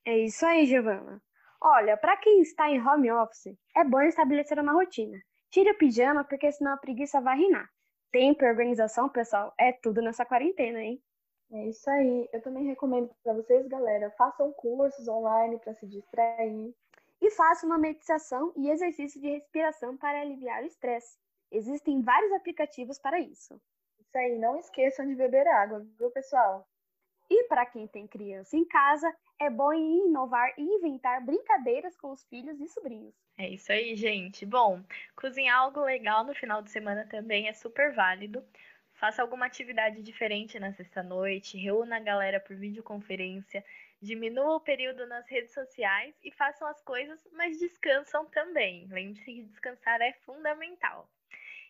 É 0.05 0.19
isso 0.19 0.45
aí, 0.45 0.67
Giovana. 0.67 1.21
Olha, 1.61 1.97
para 1.97 2.17
quem 2.17 2.43
está 2.43 2.71
em 2.71 2.81
home 2.81 3.11
office, 3.11 3.57
é 3.75 3.83
bom 3.85 4.01
estabelecer 4.03 4.59
uma 4.59 4.73
rotina. 4.73 5.19
Tire 5.51 5.71
o 5.71 5.79
pijama, 5.79 6.25
porque 6.25 6.51
senão 6.53 6.73
a 6.73 6.77
preguiça 6.77 7.21
vai 7.21 7.39
reinar. 7.39 7.69
Tempo 8.13 8.45
e 8.45 8.49
organização, 8.49 9.09
pessoal, 9.09 9.55
é 9.59 9.73
tudo 9.73 10.03
nessa 10.03 10.25
quarentena, 10.27 10.81
hein? 10.81 11.01
É 11.55 11.69
isso 11.69 11.89
aí. 11.89 12.29
Eu 12.33 12.43
também 12.43 12.67
recomendo 12.67 13.09
para 13.23 13.33
vocês, 13.33 13.65
galera, 13.69 14.11
façam 14.19 14.53
cursos 14.53 15.07
online 15.07 15.57
para 15.61 15.73
se 15.75 15.87
distrair. 15.87 16.75
E 17.21 17.31
façam 17.31 17.69
uma 17.71 17.79
meditação 17.79 18.53
e 18.57 18.69
exercício 18.69 19.21
de 19.21 19.31
respiração 19.31 19.97
para 19.97 20.21
aliviar 20.21 20.65
o 20.65 20.67
estresse. 20.67 21.17
Existem 21.53 22.03
vários 22.03 22.33
aplicativos 22.33 22.99
para 22.99 23.21
isso. 23.21 23.55
Isso 24.01 24.19
aí, 24.19 24.37
não 24.37 24.59
esqueçam 24.59 25.07
de 25.07 25.15
beber 25.15 25.47
água, 25.47 25.87
viu, 25.97 26.11
pessoal? 26.11 26.67
E 27.31 27.45
para 27.45 27.65
quem 27.65 27.87
tem 27.87 28.07
criança 28.09 28.57
em 28.57 28.65
casa, 28.65 29.15
é 29.41 29.49
bom 29.49 29.73
inovar 29.73 30.53
e 30.59 30.63
inventar 30.63 31.25
brincadeiras 31.25 31.97
com 31.97 32.11
os 32.11 32.25
filhos 32.25 32.61
e 32.61 32.69
sobrinhos. 32.69 33.15
É 33.39 33.49
isso 33.49 33.73
aí, 33.73 33.95
gente. 33.95 34.45
Bom, 34.45 34.83
cozinhar 35.17 35.59
algo 35.59 35.81
legal 35.81 36.25
no 36.25 36.35
final 36.35 36.61
de 36.63 36.71
semana 36.71 37.07
também 37.09 37.49
é 37.49 37.53
super 37.55 37.95
válido. 37.95 38.45
Faça 39.05 39.21
alguma 39.21 39.45
atividade 39.45 40.03
diferente 40.03 40.59
na 40.59 40.73
sexta-noite, 40.73 41.59
reúna 41.59 41.99
a 41.99 42.01
galera 42.01 42.41
por 42.41 42.57
videoconferência, 42.57 43.63
diminua 44.01 44.57
o 44.57 44.61
período 44.61 45.07
nas 45.07 45.29
redes 45.29 45.53
sociais 45.53 46.15
e 46.25 46.31
façam 46.31 46.67
as 46.67 46.81
coisas, 46.81 47.21
mas 47.33 47.59
descansam 47.59 48.25
também. 48.31 48.87
Lembre-se 48.87 49.27
que 49.27 49.43
descansar 49.43 50.01
é 50.01 50.15
fundamental. 50.25 51.07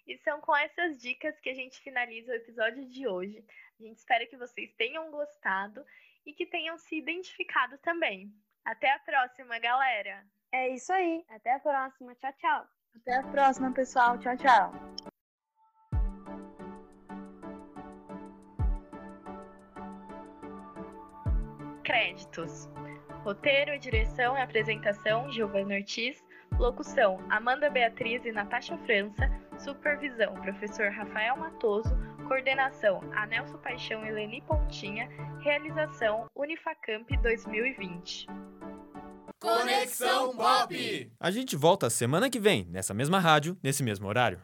E 0.06 0.16
são 0.18 0.40
com 0.40 0.54
essas 0.54 0.96
dicas 1.02 1.40
que 1.40 1.50
a 1.50 1.54
gente 1.54 1.80
finaliza 1.80 2.30
o 2.30 2.36
episódio 2.36 2.88
de 2.88 3.04
hoje. 3.08 3.44
A 3.80 3.82
gente 3.82 3.96
espera 3.96 4.26
que 4.28 4.36
vocês 4.36 4.72
tenham 4.74 5.10
gostado 5.10 5.84
e 6.24 6.32
que 6.32 6.46
tenham 6.46 6.78
se 6.78 6.96
identificado 6.96 7.76
também. 7.78 8.32
Até 8.64 8.92
a 8.92 9.00
próxima, 9.00 9.58
galera! 9.58 10.24
É 10.52 10.68
isso 10.68 10.92
aí. 10.92 11.24
Até 11.30 11.54
a 11.54 11.58
próxima. 11.58 12.14
Tchau, 12.14 12.32
tchau. 12.34 12.68
Até 12.94 13.16
a 13.16 13.22
próxima, 13.24 13.74
pessoal. 13.74 14.20
Tchau, 14.20 14.36
tchau. 14.36 15.13
Créditos: 21.84 22.68
Roteiro, 23.22 23.78
direção 23.78 24.36
e 24.36 24.40
apresentação: 24.40 25.30
Giovanna 25.30 25.76
Ortiz. 25.76 26.24
Locução: 26.58 27.20
Amanda 27.30 27.68
Beatriz 27.68 28.24
e 28.24 28.32
Natasha 28.32 28.76
França. 28.78 29.30
Supervisão: 29.58 30.34
Professor 30.34 30.90
Rafael 30.90 31.36
Matoso. 31.36 31.94
Coordenação: 32.26 33.00
Anelso 33.14 33.58
Paixão 33.58 34.04
e 34.04 34.10
Leni 34.10 34.42
Pontinha. 34.42 35.08
Realização: 35.40 36.26
Unifacamp 36.34 37.08
2020. 37.22 38.26
Conexão 39.38 40.34
Pop! 40.34 41.12
A 41.20 41.30
gente 41.30 41.54
volta 41.54 41.90
semana 41.90 42.30
que 42.30 42.40
vem, 42.40 42.66
nessa 42.70 42.94
mesma 42.94 43.18
rádio, 43.18 43.58
nesse 43.62 43.82
mesmo 43.82 44.08
horário. 44.08 44.32